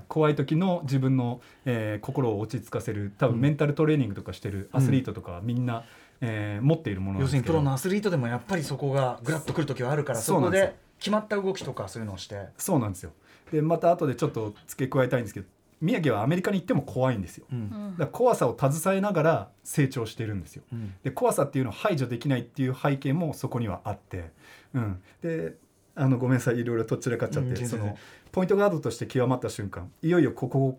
[0.09, 5.85] 怖い時の自分の、えー心を落ち着かせる多分メンタルトレーニングとかしてるアスリートとかはみんな、
[6.21, 7.55] えー持っているものなん要ですすけど。
[7.55, 12.49] るにプロのアスリートでもやっぱりそこがグラッとくる時はあるからそこで決まった動きとかそういうのをして。
[12.57, 13.13] そうなんですよ。
[13.53, 15.47] でまた後でちょっと付け加えたいんですけど
[15.81, 17.47] 宮城はアメリカに行っても怖いんですよ。
[17.51, 17.97] うん。
[17.97, 20.63] だ怖さを携えながら成長してるんですよ。
[20.73, 20.95] うん。
[21.03, 24.31] で怖さっていうのを排除できないっていう背景もそこにはあって、
[24.75, 25.55] うん、で
[25.95, 26.59] あのごめんなさい。
[26.59, 27.97] いろいろとっちらかっちゃって、その
[28.33, 29.91] ポイントガードとして極まった瞬間。
[30.03, 30.79] いよいよここ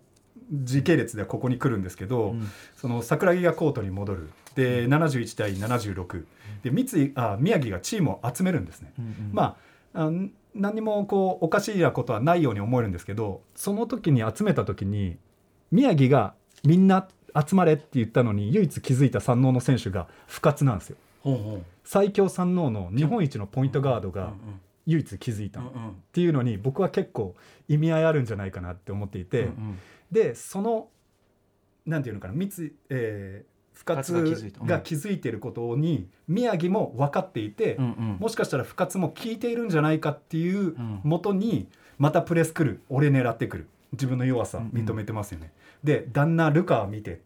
[0.52, 2.48] 時系列ではここに来るんですけど、うん。
[2.76, 4.30] その桜木がコートに戻る。
[4.54, 6.24] で71対76
[6.62, 8.92] で三井あ宮城がチームを集めるんですね。
[8.98, 9.56] うんま
[9.94, 10.10] あ
[10.54, 15.16] 何にもこうおかしいなことはないように思えるんですけどその時に集めた時に
[15.70, 16.34] 宮城が
[16.64, 20.96] みんな集まれって言ったのに唯一気づいた山王の選手が不活なんですよ。
[21.22, 21.62] ほうほう。
[21.84, 25.64] 最強山王の日本一のポイントガードがうん唯一気づいたっ
[26.10, 27.36] ていうのに僕は結構
[27.68, 29.78] 意味合いあるんじゃないかなって思っていて、うん。
[30.10, 30.88] でその
[31.86, 34.12] なんていうのかな三井、えー、深津
[34.64, 38.16] が気づいていることに宮城も分かっていて、うんうん。
[38.20, 41.00] もしかしたら深津も聞いているんじゃないかっていううん。
[41.02, 41.68] もとに
[41.98, 43.68] またプレス来る俺狙ってくる。
[43.92, 45.52] 自分の弱さ認めてますよね。
[45.84, 47.20] で旦那ルカを見て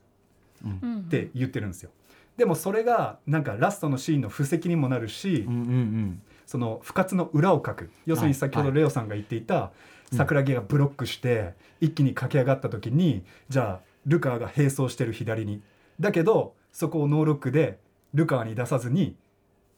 [0.65, 1.05] うん。
[1.07, 1.91] って言ってるんですよ。
[2.37, 6.23] でもそれがなんかラストのシーンの布石にもなるし、うんうんうん。
[6.47, 7.91] その不活の裏をかく。
[8.07, 9.73] 要するに先ほどレオさんが言っていた
[10.13, 15.63] 桜木がブロックして一気に駆け上がった時にじゃあルカワが並走してる左に
[16.01, 17.79] だけどそこをノーロックで
[18.15, 19.17] ルカワに出さずに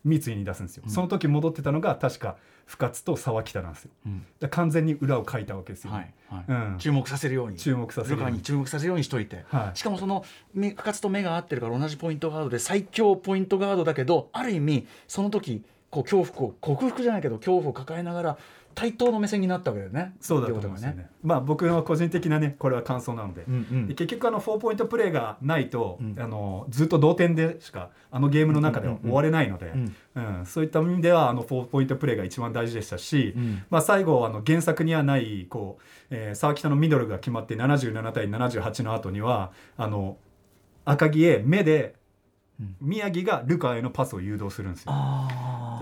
[0.05, 0.93] 三井に出すんですよ、うん。
[0.93, 3.91] その時戻ってたのが確か不活と沢北なんですよ。
[4.07, 4.09] う
[4.47, 4.49] ん。
[4.49, 6.45] 完全に裏をかいたわけですよ、はいはい。
[6.49, 7.57] うん、注目させるように。
[7.57, 9.45] 注目させるルカに注目させるようにしといて。
[9.49, 9.77] はい。
[9.77, 18.39] しかもその目深津と目が合ってるから同じポイントガードで最強ポイントガードだけどある意味その時こう恐怖を克服じゃないけど恐怖を抱えながら
[18.79, 20.15] 対等の目線になったわけだよね。
[20.21, 21.11] そうだと思うんですよね。
[21.25, 23.89] まあ僕の個人的なねこれは感想なので、うんうん。
[23.89, 26.15] で結局あの4ポイントプレーがないと、うん。
[26.17, 29.97] あのずっと同点でしかあのゲームの中では終われないので、うん。
[30.15, 30.47] うん。
[30.47, 33.63] そういった意味ではあの4ポイントプレーが一番大事でしたし、うん。
[33.69, 40.19] まあ、最後あの原作にはないこう、えー沢北のミドルが決まって77対78の後にはあの
[40.85, 41.98] 赤木へ目でうん
[42.81, 44.93] 宮城がルカへのパスを誘導するんですよ。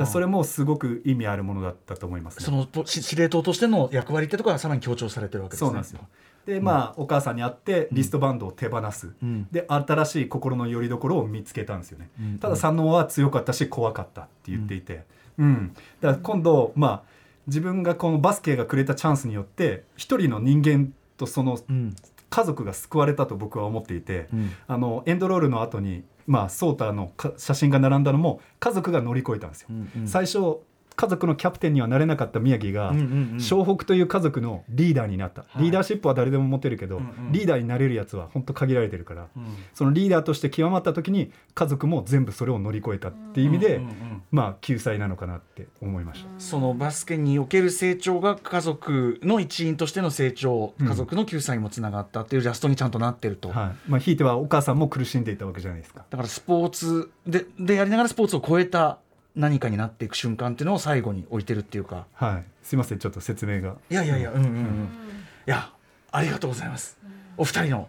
[0.07, 2.45] それもすごく意味あるものだったと思います、ね。
[2.45, 5.67] そのし司令塔としての役割ってところがさらに強調されてるわけですね。
[5.69, 6.01] そうなんですよ。
[6.45, 9.49] でまあ、お母さんに会ってリストバンドを手放す、うん。
[9.51, 12.39] で新しい心の拠り所を見つけたんですよね、うん。
[12.39, 15.05] ただ三能は強かったし怖かったって言っていて、
[15.39, 15.75] うん。
[16.01, 17.03] だから今度まあ
[17.49, 21.97] 自分がこのバスケがくれたチャンスによって一人の人間とそのうん。
[22.29, 24.51] 家族が救われたと僕は思っていて、うん。
[24.67, 30.09] あのエンドロールの後にまあソータのか写真が並んだのも家族が乗り越えたんですよ、うんうん。
[30.09, 30.59] 最初
[30.97, 33.37] 家族のキャプテンにはなれなかった宮城が、うんうんうん。
[33.37, 35.65] 湘北という家族のリーダーになった、い。
[35.65, 37.33] リーダーシップは誰でも持てるけど、うんうん。
[37.33, 39.45] リーダーになれるやつは本当限られてるから、うん。
[39.75, 44.23] そのリーダーとして極まった時に家族も全部それを乗り越えたっていう意味で、うんうんうん。
[44.31, 46.29] まあ救済なのかなって思いました。
[46.39, 53.91] そのバスケにおける成長が家族の一員としての成長、うん家族の救済にもつながったっていうジャストにちゃんとなってると、はい。
[53.91, 56.05] まあ、ひいてはお母さんも苦しんでいたわけじゃないですか。
[56.09, 58.99] だからスポーツででやりながらスポーツを超えた
[59.37, 62.07] 何かになっていく瞬間っていうのを最後に置いてるっていうか。
[62.15, 63.77] はい、すいませんちょっと説明が。
[63.91, 65.71] いやいやいやうんうんうん、いや
[66.11, 66.99] ありがとうございます。
[67.37, 67.89] お二人の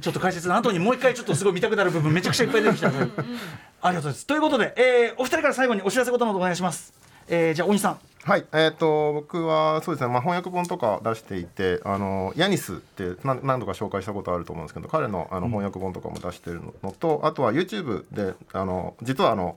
[0.00, 4.26] ちょっと解説の後にもう一回ちょっとすごい見たくなる部分めちゃくちゃいっぱい出てきたありがとうございます。
[4.26, 6.94] ということで、えーお二人から最後にお知らせことなどお願いします、
[7.28, 7.98] えーじゃあ大西さん。
[8.22, 19.56] はい、えー、と僕はそうですね、まあ、翻訳本とか出していてあのヤニスって何何度か紹介したことあると思うんですけど彼のあの翻訳本とかも出してるのと、あとは YouTube であの実はあの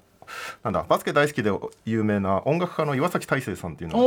[0.63, 1.51] なんだバスケ大好きで
[1.85, 3.97] 有名な音楽家の岩崎大成さんっていうの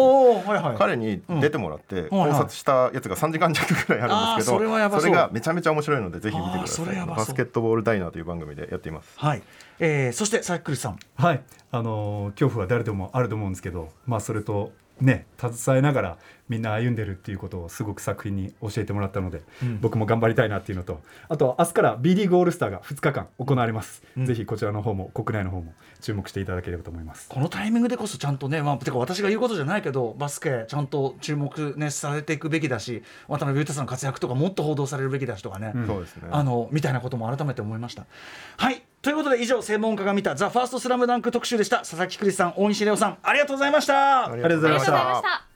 [0.45, 0.77] がはいはい。
[0.77, 2.39] 彼に出てもらって考はいはい。
[2.41, 5.11] 察したやつが3時間弱ぐらいあるんですけど、あーそれはやばそう。
[5.11, 7.07] がめちゃめちゃ面白いのでぜひ見てください。
[7.07, 9.13] バスケットボールダイナーという番組でやっています。
[9.17, 9.43] はい、
[9.79, 10.99] えー、そしてさっくりさん。
[11.17, 11.43] はい。
[11.73, 16.19] あのー恐怖は誰でもあると思うんですけどまあそれとね携えながら
[16.49, 19.81] みんな歩んでるっていうことをすごく作品に教えてもらったので、うん。
[19.81, 24.27] 僕も頑張りたいなっていうのとあと明日から B リーグオールスターが2日間行われます、うん。
[24.27, 27.29] ぜひこちらの方も国内の方も注目していただければと思います。
[27.29, 35.87] このタイミングでこそちゃんとね、まあ、てか私が言うことじゃないけどバスケちゃんと注目、ね、されていくべきだし渡辺裕太さんの活躍とかもっと報道されるべきだしとかね、うん。
[35.87, 36.29] そうですね。
[36.31, 38.07] あのみたいなことも改めて思いました。
[38.57, 38.83] はい。
[39.03, 41.79] ということで以上専門家が見た「ザ・ファーストスラムダンク特集でした。
[41.79, 44.27] 佐々木クリスさん大西レオさんありがとうございました。
[44.31, 45.56] ありがとうございました